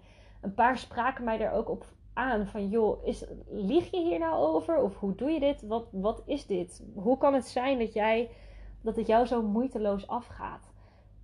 een 0.46 0.54
paar 0.54 0.78
spraken 0.78 1.24
mij 1.24 1.38
daar 1.38 1.54
ook 1.54 1.70
op 1.70 1.86
aan 2.14 2.48
van 2.48 2.70
joh, 2.70 3.06
is, 3.06 3.26
lieg 3.50 3.92
je 3.92 4.00
hier 4.00 4.20
nou 4.20 4.36
over? 4.36 4.82
Of 4.82 5.00
hoe 5.00 5.16
doe 5.16 5.32
je 5.32 5.40
dit? 5.40 5.62
Wat, 5.62 5.88
wat 5.92 6.24
is 6.26 6.46
dit? 6.46 6.84
Hoe 6.94 7.18
kan 7.18 7.34
het 7.34 7.48
zijn 7.48 7.80
dat, 7.80 7.94
jij, 7.94 8.30
dat 8.82 8.96
het 8.96 9.08
jou 9.08 9.26
zo 9.26 9.42
moeiteloos 9.42 10.08
afgaat? 10.08 10.74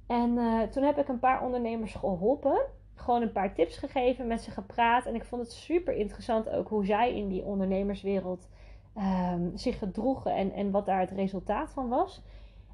En 0.08 0.30
uh, 0.30 0.62
toen 0.62 0.84
heb 0.84 0.98
ik 0.98 1.08
een 1.08 1.20
paar 1.20 1.44
ondernemers 1.44 1.94
geholpen. 1.94 2.62
Gewoon 2.96 3.22
een 3.22 3.32
paar 3.32 3.54
tips 3.54 3.78
gegeven, 3.78 4.28
met 4.28 4.42
ze 4.42 4.52
gepraat. 4.52 5.06
En 5.06 5.16
ik 5.16 5.26
vond 5.26 5.42
het 5.42 5.52
super 5.52 5.94
interessant 5.94 6.50
ook 6.50 6.68
hoe 6.68 6.86
zij 6.86 7.16
in 7.16 7.28
die 7.28 7.44
ondernemerswereld 7.44 8.50
um, 8.98 9.52
zich 9.58 9.80
gedroegen 9.80 10.36
en, 10.36 10.52
en 10.52 10.72
wat 10.72 10.86
daar 10.86 11.00
het 11.00 11.12
resultaat 11.12 11.72
van 11.72 11.90
was. 11.90 12.24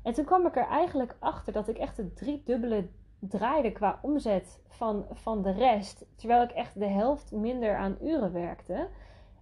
En 0.03 0.13
toen 0.13 0.25
kwam 0.25 0.45
ik 0.45 0.55
er 0.55 0.67
eigenlijk 0.67 1.15
achter 1.19 1.53
dat 1.53 1.67
ik 1.67 1.77
echt 1.77 1.97
het 1.97 2.15
driedubbele 2.15 2.87
draaide 3.27 3.71
qua 3.71 3.99
omzet 4.01 4.61
van, 4.67 5.05
van 5.11 5.41
de 5.41 5.51
rest. 5.51 6.05
Terwijl 6.15 6.43
ik 6.43 6.51
echt 6.51 6.79
de 6.79 6.87
helft 6.87 7.31
minder 7.31 7.75
aan 7.75 7.97
uren 8.01 8.33
werkte. 8.33 8.87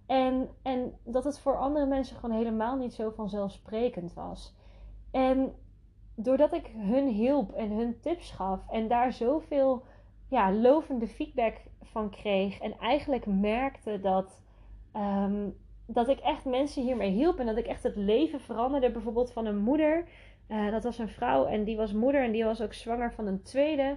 En, 0.06 0.48
en 0.62 0.98
dat 1.04 1.24
het 1.24 1.38
voor 1.38 1.58
andere 1.58 1.86
mensen 1.86 2.16
gewoon 2.16 2.36
helemaal 2.36 2.76
niet 2.76 2.94
zo 2.94 3.10
vanzelfsprekend 3.10 4.14
was. 4.14 4.54
En 5.10 5.54
doordat 6.14 6.52
ik 6.52 6.66
hun 6.76 7.06
hielp 7.08 7.52
en 7.52 7.70
hun 7.70 8.00
tips 8.00 8.30
gaf 8.30 8.60
en 8.68 8.88
daar 8.88 9.12
zoveel 9.12 9.84
ja, 10.28 10.52
lovende 10.52 11.06
feedback 11.06 11.60
van 11.82 12.10
kreeg. 12.10 12.58
En 12.58 12.78
eigenlijk 12.78 13.26
merkte 13.26 14.00
dat, 14.00 14.40
um, 14.96 15.56
dat 15.86 16.08
ik 16.08 16.18
echt 16.18 16.44
mensen 16.44 16.82
hiermee 16.82 17.10
hielp. 17.10 17.38
En 17.38 17.46
dat 17.46 17.56
ik 17.56 17.66
echt 17.66 17.82
het 17.82 17.96
leven 17.96 18.40
veranderde. 18.40 18.90
Bijvoorbeeld 18.90 19.32
van 19.32 19.46
een 19.46 19.58
moeder. 19.58 20.08
Uh, 20.48 20.70
dat 20.70 20.84
was 20.84 20.98
een 20.98 21.08
vrouw 21.08 21.46
en 21.46 21.64
die 21.64 21.76
was 21.76 21.92
moeder 21.92 22.22
en 22.22 22.32
die 22.32 22.44
was 22.44 22.62
ook 22.62 22.72
zwanger 22.72 23.12
van 23.12 23.26
een 23.26 23.42
tweede. 23.42 23.96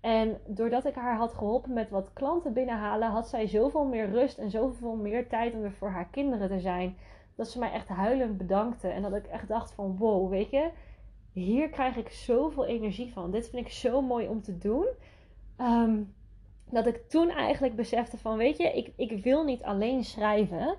En 0.00 0.38
doordat 0.46 0.84
ik 0.84 0.94
haar 0.94 1.16
had 1.16 1.34
geholpen 1.34 1.72
met 1.72 1.90
wat 1.90 2.12
klanten 2.12 2.52
binnenhalen, 2.52 3.08
had 3.08 3.28
zij 3.28 3.46
zoveel 3.46 3.84
meer 3.84 4.10
rust 4.10 4.38
en 4.38 4.50
zoveel 4.50 4.94
meer 4.94 5.28
tijd 5.28 5.54
om 5.54 5.64
er 5.64 5.72
voor 5.72 5.90
haar 5.90 6.08
kinderen 6.10 6.48
te 6.48 6.60
zijn. 6.60 6.96
Dat 7.34 7.50
ze 7.50 7.58
mij 7.58 7.72
echt 7.72 7.88
huilend 7.88 8.38
bedankte. 8.38 8.88
En 8.88 9.02
dat 9.02 9.14
ik 9.14 9.26
echt 9.26 9.48
dacht 9.48 9.72
van 9.72 9.96
wow, 9.96 10.30
weet 10.30 10.50
je, 10.50 10.70
hier 11.32 11.68
krijg 11.68 11.96
ik 11.96 12.08
zoveel 12.08 12.66
energie 12.66 13.12
van. 13.12 13.30
Dit 13.30 13.48
vind 13.48 13.66
ik 13.66 13.72
zo 13.72 14.02
mooi 14.02 14.28
om 14.28 14.42
te 14.42 14.58
doen. 14.58 14.86
Ehm, 15.56 16.02
dat 16.70 16.86
ik 16.86 17.08
toen 17.08 17.30
eigenlijk 17.30 17.76
besefte 17.76 18.18
van, 18.18 18.36
weet 18.36 18.56
je, 18.56 18.72
ik, 18.72 18.92
ik 18.96 19.22
wil 19.22 19.44
niet 19.44 19.62
alleen 19.62 20.04
schrijven. 20.04 20.76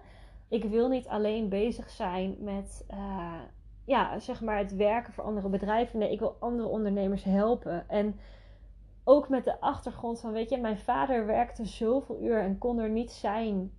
Ik 0.49 0.63
wil 0.63 0.89
niet 0.89 1.07
alleen 1.07 1.49
bezig 1.49 1.89
zijn 1.89 2.35
met, 2.39 2.85
uh, 2.91 3.41
ja, 3.85 4.19
zeg 4.19 4.41
maar 4.41 4.57
het 4.57 4.75
werken 4.75 5.13
voor 5.13 5.23
andere 5.23 5.49
bedrijven. 5.49 5.99
Nee, 5.99 6.11
ik 6.11 6.19
wil 6.19 6.35
andere 6.39 6.67
ondernemers 6.67 7.23
helpen. 7.23 7.89
En 7.89 8.19
ook 9.03 9.29
met 9.29 9.43
de 9.43 9.59
achtergrond 9.59 10.19
van, 10.19 10.31
weet 10.31 10.49
je, 10.49 10.57
mijn 10.57 10.77
vader 10.77 11.25
werkte 11.25 11.65
zoveel 11.65 12.21
uur 12.21 12.39
en 12.39 12.57
kon 12.57 12.79
er 12.79 12.89
niet 12.89 13.11
zijn 13.11 13.71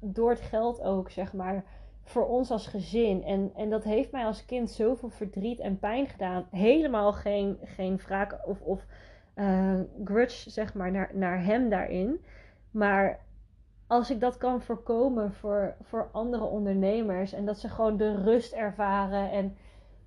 door 0.00 0.30
het 0.30 0.40
geld 0.40 0.82
ook, 0.82 1.10
zeg 1.10 1.32
maar, 1.32 1.64
voor 2.02 2.26
ons 2.26 2.50
als 2.50 2.66
gezin. 2.66 3.24
En, 3.24 3.50
en 3.54 3.70
dat 3.70 3.84
heeft 3.84 4.12
mij 4.12 4.24
als 4.24 4.44
kind 4.44 4.70
zoveel 4.70 5.08
verdriet 5.08 5.60
en 5.60 5.78
pijn 5.78 6.06
gedaan. 6.06 6.46
Helemaal 6.50 7.12
geen, 7.12 7.58
geen 7.64 7.96
wraak 7.96 8.38
of, 8.46 8.60
of 8.60 8.86
uh, 9.34 9.80
grudge, 10.04 10.50
zeg 10.50 10.74
maar, 10.74 10.90
naar, 10.90 11.10
naar 11.14 11.44
hem 11.44 11.68
daarin. 11.68 12.24
Maar 12.70 13.20
als 13.90 14.10
ik 14.10 14.20
dat 14.20 14.36
kan 14.36 14.62
voorkomen 14.62 15.32
voor, 15.32 15.74
voor 15.82 16.08
andere 16.12 16.44
ondernemers 16.44 17.32
en 17.32 17.44
dat 17.44 17.58
ze 17.58 17.68
gewoon 17.68 17.96
de 17.96 18.22
rust 18.22 18.52
ervaren 18.52 19.30
en 19.30 19.56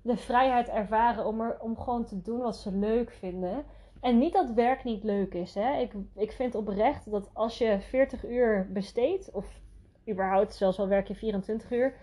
de 0.02 0.16
vrijheid 0.16 0.68
ervaren 0.68 1.26
om, 1.26 1.40
er, 1.40 1.56
om 1.60 1.76
gewoon 1.76 2.04
te 2.04 2.22
doen 2.22 2.40
wat 2.40 2.56
ze 2.56 2.72
leuk 2.72 3.10
vinden. 3.10 3.64
En 4.00 4.18
niet 4.18 4.32
dat 4.32 4.50
werk 4.50 4.84
niet 4.84 5.04
leuk 5.04 5.34
is. 5.34 5.54
Hè? 5.54 5.78
Ik, 5.78 5.92
ik 6.14 6.32
vind 6.32 6.54
oprecht 6.54 7.10
dat 7.10 7.30
als 7.32 7.58
je 7.58 7.80
40 7.80 8.26
uur 8.26 8.68
besteedt, 8.72 9.30
of 9.30 9.60
überhaupt 10.08 10.54
zelfs 10.54 10.78
al 10.78 10.88
werk 10.88 11.08
je 11.08 11.14
24 11.14 11.70
uur, 11.70 11.94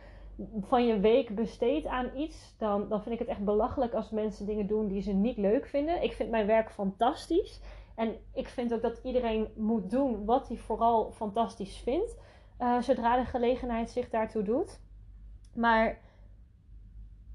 van 0.60 0.86
je 0.86 1.00
week 1.00 1.36
besteedt 1.36 1.86
aan 1.86 2.10
iets, 2.16 2.56
dan, 2.58 2.90
dan 2.90 3.02
vind 3.02 3.14
ik 3.14 3.20
het 3.20 3.30
echt 3.30 3.46
belachelijk 3.46 3.94
als 3.94 4.10
mensen 4.10 4.46
dingen 4.46 4.68
doen 4.68 4.88
die 4.88 5.02
ze 5.02 5.12
niet 5.12 5.38
leuk 5.38 5.66
vinden. 5.66 6.04
Ik 6.04 6.14
vind 6.14 6.30
mijn 6.30 6.48
werk 6.48 6.72
fantastisch. 6.72 7.62
En 7.96 8.16
ik 8.34 8.48
vind 8.48 8.74
ook 8.74 8.82
dat 8.82 9.00
iedereen 9.04 9.48
moet 9.56 9.90
doen 9.90 10.26
wat 10.26 10.48
hij 10.48 10.58
vooral 10.58 11.12
fantastisch 11.12 11.78
vindt, 11.78 12.18
uh, 12.60 12.82
zodra 12.82 13.18
de 13.18 13.26
gelegenheid 13.26 13.90
zich 13.90 14.10
daartoe 14.10 14.44
doet. 14.44 14.80
Maar 15.54 16.00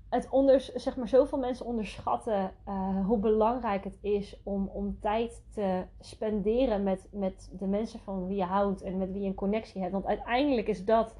het 0.09 0.29
onder, 0.31 0.71
zeg 0.75 0.97
maar, 0.97 1.09
zoveel 1.09 1.39
mensen 1.39 1.67
onderschatten 1.67 2.53
uh, 2.69 3.07
hoe 3.07 3.19
belangrijk 3.19 3.85
het 3.85 3.99
is 4.01 4.41
om, 4.43 4.69
om 4.69 5.01
tijd 5.01 5.45
te 5.55 5.85
spenderen 6.01 6.83
met, 6.83 7.09
met 7.13 7.51
de 7.53 7.67
mensen 7.67 8.01
van 8.01 8.27
wie 8.27 8.37
je 8.37 8.45
houdt 8.45 8.83
en 8.83 8.99
met 8.99 9.13
wie 9.13 9.21
je 9.23 9.29
een 9.29 9.35
connectie 9.35 9.81
hebt. 9.81 9.93
Want 9.93 10.07
uiteindelijk 10.07 10.69
is 10.69 10.85
dat 10.85 11.15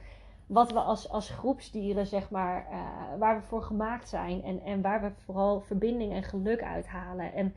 wat 0.47 0.73
we 0.73 0.81
als, 0.81 1.11
als 1.11 1.31
groepsdieren, 1.31 2.07
zeg 2.07 2.31
maar, 2.31 2.67
uh, 2.71 3.19
waar 3.19 3.37
we 3.41 3.47
voor 3.47 3.63
gemaakt 3.63 4.09
zijn 4.09 4.43
en, 4.43 4.61
en 4.61 4.83
waar 4.83 5.03
we 5.03 5.11
vooral 5.25 5.61
verbinding 5.61 6.13
en 6.13 6.23
geluk 6.23 6.63
uithalen. 6.63 7.33
En, 7.33 7.55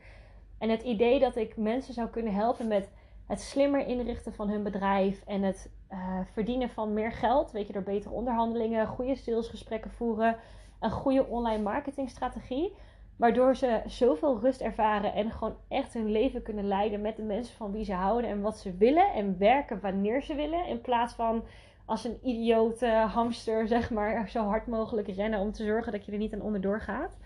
en 0.60 0.70
het 0.70 0.82
idee 0.82 1.18
dat 1.18 1.36
ik 1.36 1.56
mensen 1.56 1.94
zou 1.94 2.08
kunnen 2.08 2.34
helpen 2.34 2.68
met 2.68 2.90
het 3.26 3.40
slimmer 3.40 3.86
inrichten 3.86 4.34
van 4.34 4.48
hun 4.48 4.62
bedrijf 4.62 5.22
en 5.26 5.42
het 5.42 5.70
uh, 5.90 6.20
verdienen 6.32 6.68
van 6.68 6.92
meer 6.92 7.12
geld, 7.12 7.50
weet 7.50 7.66
je, 7.66 7.72
door 7.72 7.82
betere 7.82 8.14
onderhandelingen, 8.14 8.86
goede 8.86 9.14
salesgesprekken 9.14 9.90
voeren, 9.90 10.36
een 10.80 10.90
goede 10.90 11.26
online 11.26 11.62
marketingstrategie. 11.62 12.72
Waardoor 13.16 13.56
ze 13.56 13.82
zoveel 13.86 14.40
rust 14.40 14.60
ervaren 14.60 15.14
en 15.14 15.30
gewoon 15.30 15.56
echt 15.68 15.92
hun 15.92 16.10
leven 16.10 16.42
kunnen 16.42 16.66
leiden 16.66 17.00
met 17.00 17.16
de 17.16 17.22
mensen 17.22 17.56
van 17.56 17.72
wie 17.72 17.84
ze 17.84 17.92
houden 17.92 18.30
en 18.30 18.40
wat 18.40 18.58
ze 18.58 18.76
willen. 18.76 19.12
En 19.12 19.38
werken 19.38 19.80
wanneer 19.80 20.22
ze 20.22 20.34
willen. 20.34 20.66
In 20.66 20.80
plaats 20.80 21.14
van 21.14 21.44
als 21.84 22.04
een 22.04 22.18
idiote 22.22 22.86
hamster, 22.86 23.68
zeg 23.68 23.90
maar, 23.90 24.28
zo 24.28 24.44
hard 24.44 24.66
mogelijk 24.66 25.08
rennen 25.08 25.40
om 25.40 25.52
te 25.52 25.64
zorgen 25.64 25.92
dat 25.92 26.04
je 26.04 26.12
er 26.12 26.18
niet 26.18 26.34
aan 26.34 26.40
onderdoor 26.40 26.80
gaat. 26.80 27.18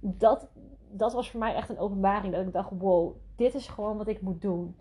Dat, 0.00 0.48
dat 0.90 1.12
was 1.12 1.30
voor 1.30 1.40
mij 1.40 1.54
echt 1.54 1.68
een 1.68 1.78
openbaring. 1.78 2.34
Dat 2.34 2.46
ik 2.46 2.52
dacht, 2.52 2.70
wow, 2.78 3.16
dit 3.36 3.54
is 3.54 3.68
gewoon 3.68 3.96
wat 3.96 4.08
ik 4.08 4.20
moet 4.20 4.40
doen. 4.40 4.76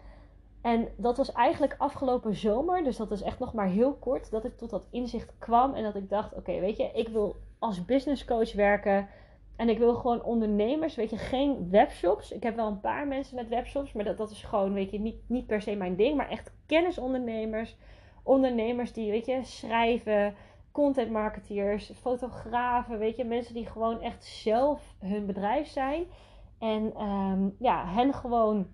En 0.61 0.87
dat 0.97 1.17
was 1.17 1.31
eigenlijk 1.31 1.75
afgelopen 1.77 2.35
zomer, 2.35 2.83
dus 2.83 2.97
dat 2.97 3.11
is 3.11 3.21
echt 3.21 3.39
nog 3.39 3.53
maar 3.53 3.67
heel 3.67 3.93
kort, 3.93 4.31
dat 4.31 4.45
ik 4.45 4.57
tot 4.57 4.69
dat 4.69 4.87
inzicht 4.91 5.33
kwam. 5.37 5.73
En 5.73 5.83
dat 5.83 5.95
ik 5.95 6.09
dacht, 6.09 6.33
oké, 6.33 6.59
weet 6.59 6.77
je, 6.77 6.89
ik 6.93 7.07
wil 7.07 7.35
als 7.59 7.85
business 7.85 8.25
coach 8.25 8.53
werken. 8.53 9.07
En 9.55 9.69
ik 9.69 9.77
wil 9.77 9.95
gewoon 9.95 10.23
ondernemers, 10.23 10.95
weet 10.95 11.09
je, 11.09 11.17
geen 11.17 11.69
webshops. 11.69 12.31
Ik 12.31 12.43
heb 12.43 12.55
wel 12.55 12.67
een 12.67 12.79
paar 12.79 13.07
mensen 13.07 13.35
met 13.35 13.47
webshops, 13.47 13.93
maar 13.93 14.03
dat, 14.03 14.17
dat 14.17 14.31
is 14.31 14.43
gewoon, 14.43 14.73
weet 14.73 14.91
je, 14.91 14.99
niet, 14.99 15.17
niet 15.27 15.47
per 15.47 15.61
se 15.61 15.75
mijn 15.75 15.95
ding. 15.95 16.17
Maar 16.17 16.29
echt 16.29 16.51
kennisondernemers 16.65 17.77
ondernemers 18.27 18.93
die, 18.93 19.11
weet 19.11 19.25
je, 19.25 19.39
schrijven, 19.43 20.35
content 20.77 21.11
marketeers, 21.11 21.91
fotografen, 22.01 22.99
weet 22.99 23.15
je, 23.15 23.25
mensen 23.25 23.53
die 23.53 23.65
gewoon 23.65 24.01
echt 24.01 24.25
zelf 24.25 24.95
hun 24.99 25.25
bedrijf 25.25 25.67
zijn. 25.67 26.05
En 26.59 27.01
um, 27.01 27.55
ja, 27.59 27.87
hen 27.87 28.13
gewoon 28.13 28.67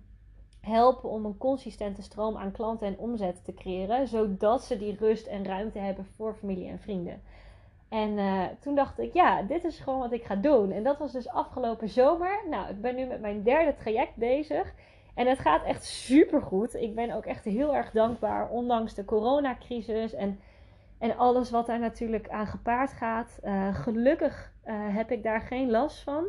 helpen 0.60 1.10
om 1.10 1.24
een 1.24 1.36
consistente 1.36 2.02
stroom 2.02 2.36
aan 2.36 2.52
klanten 2.52 2.86
en 2.86 2.98
omzet 2.98 3.44
te 3.44 3.54
creëren, 3.54 4.08
zodat 4.08 4.64
ze 4.64 4.78
die 4.78 4.96
rust 4.98 5.26
en 5.26 5.44
ruimte 5.44 5.78
hebben 5.78 6.04
voor 6.04 6.34
familie 6.34 6.68
en 6.68 6.78
vrienden. 6.78 7.22
En 7.88 8.10
uh, 8.10 8.44
toen 8.60 8.74
dacht 8.74 8.98
ik, 8.98 9.14
ja, 9.14 9.42
dit 9.42 9.64
is 9.64 9.78
gewoon 9.78 9.98
wat 9.98 10.12
ik 10.12 10.24
ga 10.24 10.36
doen. 10.36 10.72
En 10.72 10.82
dat 10.82 10.98
was 10.98 11.12
dus 11.12 11.28
afgelopen 11.28 11.88
zomer. 11.88 12.44
Nou, 12.50 12.68
ik 12.70 12.80
ben 12.80 12.96
nu 12.96 13.06
met 13.06 13.20
mijn 13.20 13.42
derde 13.42 13.74
traject 13.74 14.16
bezig. 14.16 14.74
En 15.14 15.26
het 15.26 15.38
gaat 15.38 15.64
echt 15.64 15.84
super 15.84 16.42
goed. 16.42 16.74
Ik 16.74 16.94
ben 16.94 17.10
ook 17.10 17.26
echt 17.26 17.44
heel 17.44 17.74
erg 17.74 17.90
dankbaar, 17.90 18.48
ondanks 18.48 18.94
de 18.94 19.04
coronacrisis. 19.04 20.14
En, 20.14 20.40
En 21.04 21.16
alles 21.16 21.50
wat 21.50 21.66
daar 21.66 21.78
natuurlijk 21.78 22.28
aan 22.28 22.46
gepaard 22.46 22.92
gaat. 22.92 23.38
Uh, 23.42 23.74
gelukkig 23.74 24.52
uh, 24.66 24.74
heb 24.96 25.10
ik 25.10 25.22
daar 25.22 25.40
geen 25.40 25.70
last 25.70 26.02
van. 26.02 26.24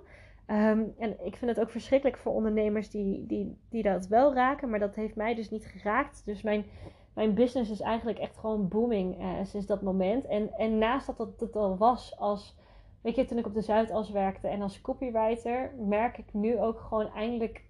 Um, 0.47 0.93
en 0.97 1.25
ik 1.25 1.35
vind 1.35 1.51
het 1.51 1.59
ook 1.59 1.69
verschrikkelijk 1.69 2.17
voor 2.17 2.33
ondernemers 2.33 2.89
die, 2.89 3.25
die, 3.25 3.57
die 3.69 3.83
dat 3.83 4.07
wel 4.07 4.33
raken. 4.33 4.69
Maar 4.69 4.79
dat 4.79 4.95
heeft 4.95 5.15
mij 5.15 5.35
dus 5.35 5.49
niet 5.49 5.65
geraakt. 5.65 6.21
Dus 6.25 6.41
mijn, 6.41 6.65
mijn 7.13 7.33
business 7.33 7.71
is 7.71 7.81
eigenlijk 7.81 8.19
echt 8.19 8.37
gewoon 8.37 8.67
booming 8.67 9.21
uh, 9.21 9.29
sinds 9.43 9.65
dat 9.65 9.81
moment. 9.81 10.25
En, 10.25 10.53
en 10.53 10.77
naast 10.77 11.07
dat 11.07 11.17
het, 11.17 11.39
het 11.39 11.55
al 11.55 11.77
was 11.77 12.17
als... 12.17 12.57
Weet 13.01 13.15
je, 13.15 13.25
toen 13.25 13.37
ik 13.37 13.45
op 13.45 13.53
de 13.53 13.61
Zuidas 13.61 14.11
werkte 14.11 14.47
en 14.47 14.61
als 14.61 14.81
copywriter... 14.81 15.73
merk 15.77 16.17
ik 16.17 16.33
nu 16.33 16.59
ook 16.59 16.79
gewoon 16.79 17.13
eindelijk 17.13 17.63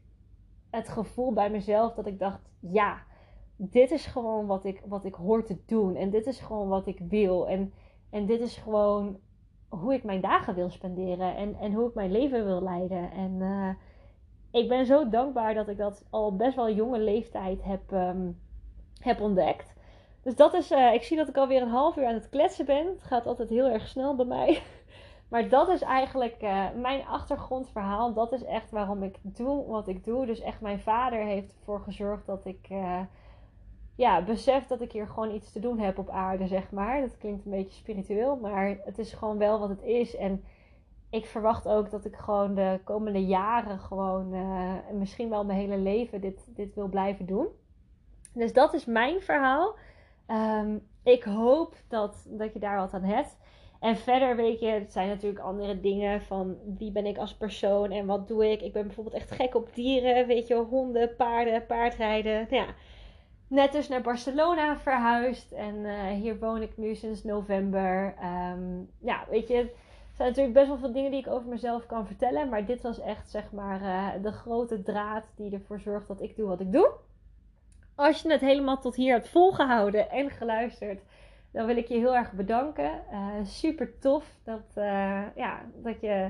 het 0.69 0.89
gevoel 0.89 1.33
bij 1.33 1.49
mezelf 1.49 1.93
dat 1.93 2.07
ik 2.07 2.19
dacht... 2.19 2.39
Ja, 2.59 2.97
dit 3.55 3.91
is 3.91 4.05
gewoon 4.05 4.45
wat 4.45 4.65
ik, 4.65 4.81
wat 4.85 5.05
ik 5.05 5.13
hoor 5.13 5.43
te 5.43 5.57
doen. 5.65 5.95
En 5.95 6.09
dit 6.09 6.25
is 6.25 6.39
gewoon 6.39 6.67
wat 6.67 6.87
ik 6.87 6.99
wil. 6.99 7.47
En, 7.47 7.73
en 8.09 8.25
dit 8.25 8.39
is 8.39 8.55
gewoon 8.57 9.19
hoe 9.69 9.93
ik 9.93 10.03
mijn 10.03 10.21
dagen 10.21 10.55
wil 10.55 10.69
spenderen. 10.69 11.35
En, 11.35 11.55
en 11.59 11.73
hoe 11.73 11.87
ik 11.87 11.93
mijn 11.93 12.11
leven 12.11 12.45
wil 12.45 12.61
leiden. 12.61 13.11
En 13.11 13.31
uh, 13.39 13.69
ik 14.61 14.69
ben 14.69 14.85
zo 14.85 15.09
dankbaar 15.09 15.53
dat 15.53 15.67
ik 15.67 15.77
dat 15.77 16.05
al 16.09 16.35
best 16.35 16.55
wel 16.55 16.71
jonge 16.71 16.99
leeftijd 16.99 17.63
heb, 17.63 17.91
um, 17.91 18.39
heb 18.99 19.21
ontdekt. 19.21 19.73
Dus 20.21 20.35
dat 20.35 20.53
is, 20.53 20.71
uh, 20.71 20.93
ik 20.93 21.03
zie 21.03 21.17
dat 21.17 21.27
ik 21.27 21.37
alweer 21.37 21.61
een 21.61 21.67
half 21.67 21.97
uur 21.97 22.05
aan 22.05 22.13
het 22.13 22.29
kletsen 22.29 22.65
ben. 22.65 22.87
Het 22.87 23.03
gaat 23.03 23.25
altijd 23.25 23.49
heel 23.49 23.67
erg 23.67 23.87
snel 23.87 24.15
bij 24.15 24.25
mij. 24.25 24.61
Maar 25.29 25.49
dat 25.49 25.69
is 25.69 25.81
eigenlijk 25.81 26.43
uh, 26.43 26.65
mijn 26.75 27.05
achtergrondverhaal. 27.05 28.13
Dat 28.13 28.31
is 28.31 28.43
echt 28.43 28.71
waarom 28.71 29.03
ik 29.03 29.17
doe 29.21 29.65
wat 29.67 29.87
ik 29.87 30.03
doe. 30.03 30.25
Dus 30.25 30.39
echt 30.39 30.61
mijn 30.61 30.79
vader 30.79 31.19
heeft 31.19 31.53
ervoor 31.53 31.79
gezorgd 31.79 32.25
dat 32.25 32.45
ik 32.45 32.69
ja, 33.95 34.23
besef 34.23 34.67
dat 34.67 34.81
ik 34.81 34.91
hier 34.91 35.07
gewoon 35.07 35.33
iets 35.33 35.51
te 35.51 35.59
doen 35.59 35.79
heb 35.79 35.97
op 35.97 36.09
aarde, 36.09 36.47
zeg 36.47 36.71
maar. 36.71 37.01
Dat 37.01 37.17
klinkt 37.17 37.45
een 37.45 37.51
beetje 37.51 37.77
spiritueel, 37.77 38.35
maar 38.35 38.77
het 38.85 38.99
is 38.99 39.13
gewoon 39.13 39.37
wel 39.37 39.59
wat 39.59 39.69
het 39.69 39.81
is. 39.81 40.15
En 40.15 40.43
ik 41.09 41.25
verwacht 41.25 41.67
ook 41.67 41.91
dat 41.91 42.05
ik 42.05 42.15
gewoon 42.15 42.55
de 42.55 42.79
komende 42.83 43.25
jaren 43.25 43.79
gewoon, 43.79 44.33
uh, 44.33 44.73
misschien 44.93 45.29
wel 45.29 45.45
mijn 45.45 45.59
hele 45.59 45.77
leven, 45.77 46.21
dit, 46.21 46.55
dit 46.55 46.75
wil 46.75 46.87
blijven 46.87 47.25
doen. 47.25 47.47
Dus 48.33 48.53
dat 48.53 48.73
is 48.73 48.85
mijn 48.85 49.21
verhaal. 49.21 49.75
Um, 50.27 50.87
ik 51.03 51.23
hoop 51.23 51.75
dat, 51.87 52.27
dat 52.29 52.53
je 52.53 52.59
daar 52.59 52.77
wat 52.77 52.93
aan 52.93 53.03
hebt. 53.03 53.37
En 53.79 53.95
verder 53.95 54.35
weet 54.35 54.59
je, 54.59 54.67
het 54.67 54.91
zijn 54.91 55.07
natuurlijk 55.07 55.43
andere 55.43 55.79
dingen 55.79 56.21
van 56.21 56.57
wie 56.77 56.91
ben 56.91 57.05
ik 57.05 57.17
als 57.17 57.35
persoon 57.35 57.91
en 57.91 58.05
wat 58.05 58.27
doe 58.27 58.51
ik. 58.51 58.61
Ik 58.61 58.73
ben 58.73 58.85
bijvoorbeeld 58.85 59.15
echt 59.15 59.31
gek 59.31 59.55
op 59.55 59.69
dieren, 59.73 60.27
weet 60.27 60.47
je, 60.47 60.55
honden, 60.55 61.15
paarden, 61.15 61.65
paardrijden. 61.65 62.47
Ja, 62.49 62.65
net 63.47 63.71
dus 63.71 63.87
naar 63.87 64.01
Barcelona 64.01 64.77
verhuisd. 64.77 65.51
En 65.51 65.75
uh, 65.75 66.07
hier 66.07 66.39
woon 66.39 66.61
ik 66.61 66.77
nu 66.77 66.95
sinds 66.95 67.23
november. 67.23 68.15
Um, 68.53 68.89
ja, 68.99 69.25
weet 69.29 69.47
je, 69.47 69.57
er 69.57 69.69
zijn 70.13 70.27
natuurlijk 70.27 70.55
best 70.55 70.67
wel 70.67 70.77
veel 70.77 70.91
dingen 70.91 71.11
die 71.11 71.19
ik 71.19 71.27
over 71.27 71.49
mezelf 71.49 71.85
kan 71.85 72.07
vertellen. 72.07 72.49
Maar 72.49 72.65
dit 72.65 72.81
was 72.81 72.99
echt, 72.99 73.29
zeg 73.29 73.51
maar, 73.51 73.81
uh, 73.81 74.23
de 74.23 74.31
grote 74.31 74.83
draad 74.83 75.25
die 75.35 75.53
ervoor 75.53 75.79
zorgt 75.79 76.07
dat 76.07 76.21
ik 76.21 76.35
doe 76.35 76.47
wat 76.47 76.59
ik 76.59 76.71
doe. 76.71 76.91
Als 77.95 78.21
je 78.21 78.31
het 78.31 78.41
helemaal 78.41 78.79
tot 78.79 78.95
hier 78.95 79.13
hebt 79.13 79.29
volgehouden 79.29 80.09
en 80.09 80.29
geluisterd, 80.29 81.01
dan 81.51 81.65
wil 81.65 81.77
ik 81.77 81.87
je 81.87 81.97
heel 81.97 82.15
erg 82.15 82.31
bedanken. 82.31 82.91
Uh, 83.11 83.27
super 83.43 83.99
tof 83.99 84.25
dat, 84.43 84.71
ja, 85.35 85.61
dat 85.75 86.01
je 86.01 86.29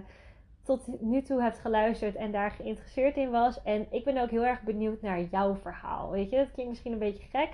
tot 0.65 1.01
nu 1.01 1.21
toe 1.21 1.41
hebt 1.41 1.59
geluisterd 1.59 2.15
en 2.15 2.31
daar 2.31 2.51
geïnteresseerd 2.51 3.17
in 3.17 3.31
was. 3.31 3.63
En 3.63 3.87
ik 3.89 4.03
ben 4.03 4.17
ook 4.17 4.29
heel 4.29 4.45
erg 4.45 4.61
benieuwd 4.61 5.01
naar 5.01 5.21
jouw 5.21 5.55
verhaal. 5.55 6.11
Weet 6.11 6.29
je, 6.29 6.37
dat 6.37 6.51
klinkt 6.51 6.71
misschien 6.71 6.91
een 6.91 6.99
beetje 6.99 7.27
gek, 7.31 7.49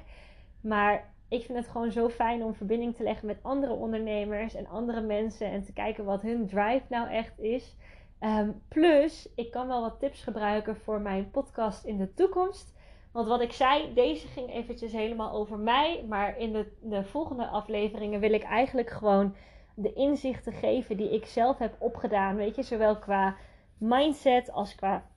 maar 0.61 1.13
ik 1.29 1.45
vind 1.45 1.57
het 1.57 1.67
gewoon 1.67 1.91
zo 1.91 2.09
fijn 2.09 2.43
om 2.43 2.53
verbinding 2.53 2.95
te 2.95 3.03
leggen 3.03 3.27
met 3.27 3.39
andere 3.41 3.73
ondernemers 3.73 4.55
en 4.55 4.67
andere 4.67 5.01
mensen 5.01 5.47
en 5.47 5.63
te 5.63 5.73
kijken 5.73 6.05
wat 6.05 6.21
hun 6.21 6.47
drive 6.47 6.85
nou 6.89 7.09
echt 7.09 7.39
is. 7.39 7.75
Um, 8.19 8.61
plus, 8.67 9.29
ik 9.35 9.51
kan 9.51 9.67
wel 9.67 9.81
wat 9.81 9.99
tips 9.99 10.23
gebruiken 10.23 10.75
voor 10.75 11.01
mijn 11.01 11.31
podcast 11.31 11.85
in 11.85 11.97
de 11.97 12.13
toekomst. 12.13 12.73
Want 13.11 13.27
wat 13.27 13.41
ik 13.41 13.51
zei, 13.51 13.93
deze 13.93 14.27
ging 14.27 14.53
eventjes 14.53 14.91
helemaal 14.91 15.31
over 15.31 15.57
mij. 15.57 16.05
Maar 16.07 16.37
in 16.37 16.65
de 16.81 17.03
volgende 17.03 17.47
afleveringen 17.47 18.19
wil 18.19 18.33
ik 18.33 18.43
eigenlijk 18.43 18.89
gewoon 18.89 19.35
de 19.75 19.93
inzichten 19.93 20.53
geven 20.53 20.97
die 20.97 21.13
ik 21.13 21.25
zelf 21.25 21.57
heb 21.57 21.75
opgedaan. 21.79 22.35
Weet 22.35 22.55
je, 22.55 22.63
zowel 22.63 22.99
qua 22.99 23.35
mindset 23.77 24.51
als 24.51 24.75
qua 24.75 25.09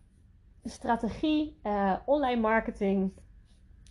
strategie, 0.64 1.58
uh, 1.62 1.96
online 2.04 2.40
marketing. 2.40 3.12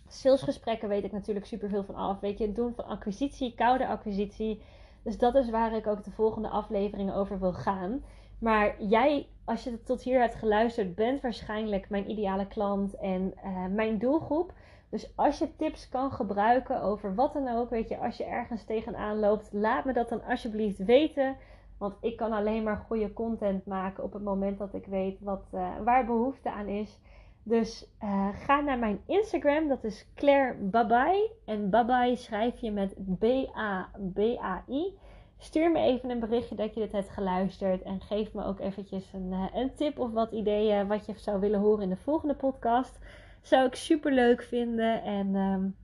Salesgesprekken 0.08 0.88
weet 0.88 1.04
ik 1.04 1.12
natuurlijk 1.12 1.46
super 1.46 1.68
veel 1.68 1.84
van 1.84 1.94
af. 1.94 2.20
Weet 2.20 2.38
je, 2.38 2.46
het 2.46 2.56
doen 2.56 2.74
van 2.74 2.84
acquisitie, 2.84 3.54
koude 3.54 3.86
acquisitie. 3.86 4.62
Dus 5.02 5.18
dat 5.18 5.34
is 5.34 5.50
waar 5.50 5.72
ik 5.72 5.86
ook 5.86 6.04
de 6.04 6.10
volgende 6.10 6.48
afleveringen 6.48 7.14
over 7.14 7.40
wil 7.40 7.52
gaan. 7.52 8.04
Maar 8.38 8.82
jij, 8.82 9.28
als 9.44 9.64
je 9.64 9.82
tot 9.82 10.02
hier 10.02 10.20
hebt 10.20 10.34
geluisterd, 10.34 10.94
bent 10.94 11.20
waarschijnlijk 11.20 11.88
mijn 11.90 12.10
ideale 12.10 12.46
klant 12.46 12.96
en 12.96 13.34
uh, 13.44 13.66
mijn 13.66 13.98
doelgroep. 13.98 14.52
Dus 14.94 15.12
als 15.14 15.38
je 15.38 15.56
tips 15.56 15.88
kan 15.88 16.10
gebruiken 16.12 16.82
over 16.82 17.14
wat 17.14 17.32
dan 17.32 17.48
ook, 17.48 17.70
weet 17.70 17.88
je, 17.88 17.98
als 17.98 18.16
je 18.16 18.24
ergens 18.24 18.64
tegenaan 18.64 19.18
loopt, 19.18 19.48
laat 19.52 19.84
me 19.84 19.92
dat 19.92 20.08
dan 20.08 20.24
alsjeblieft 20.24 20.84
weten. 20.84 21.36
Want 21.78 21.94
ik 22.00 22.16
kan 22.16 22.32
alleen 22.32 22.62
maar 22.62 22.76
goede 22.76 23.12
content 23.12 23.66
maken 23.66 24.04
op 24.04 24.12
het 24.12 24.22
moment 24.22 24.58
dat 24.58 24.74
ik 24.74 24.86
weet 24.86 25.20
wat, 25.20 25.42
uh, 25.54 25.68
waar 25.84 26.06
behoefte 26.06 26.50
aan 26.50 26.66
is. 26.66 27.00
Dus 27.42 27.86
uh, 28.02 28.28
ga 28.32 28.60
naar 28.60 28.78
mijn 28.78 29.00
Instagram, 29.06 29.68
dat 29.68 29.84
is 29.84 30.06
Claire 30.14 30.54
Babai. 30.54 31.30
En 31.44 31.70
Babai 31.70 32.16
schrijf 32.16 32.60
je 32.60 32.70
met 32.70 32.94
B-A-B-A-I. 33.18 34.98
Stuur 35.38 35.70
me 35.70 35.78
even 35.78 36.10
een 36.10 36.20
berichtje 36.20 36.54
dat 36.54 36.74
je 36.74 36.80
dit 36.80 36.92
hebt 36.92 37.10
geluisterd. 37.10 37.82
En 37.82 38.00
geef 38.00 38.32
me 38.32 38.44
ook 38.44 38.60
eventjes 38.60 39.12
een, 39.12 39.32
uh, 39.32 39.44
een 39.54 39.74
tip 39.74 39.98
of 39.98 40.12
wat 40.12 40.32
ideeën 40.32 40.86
wat 40.86 41.06
je 41.06 41.12
zou 41.16 41.40
willen 41.40 41.60
horen 41.60 41.82
in 41.82 41.88
de 41.88 41.96
volgende 41.96 42.34
podcast. 42.34 42.98
Zou 43.44 43.66
ik 43.66 43.74
super 43.74 44.12
leuk 44.12 44.42
vinden. 44.42 45.02
En 45.02 45.34
um, 45.34 45.76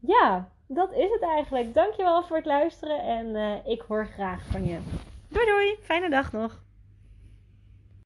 ja, 0.00 0.48
dat 0.66 0.92
is 0.92 1.10
het 1.10 1.22
eigenlijk. 1.22 1.74
Dankjewel 1.74 2.22
voor 2.22 2.36
het 2.36 2.46
luisteren 2.46 3.00
en 3.00 3.26
uh, 3.26 3.66
ik 3.66 3.80
hoor 3.88 4.06
graag 4.06 4.44
van 4.50 4.64
je. 4.64 4.78
Doei 5.28 5.46
doei, 5.46 5.76
fijne 5.82 6.10
dag 6.10 6.32
nog. 6.32 6.64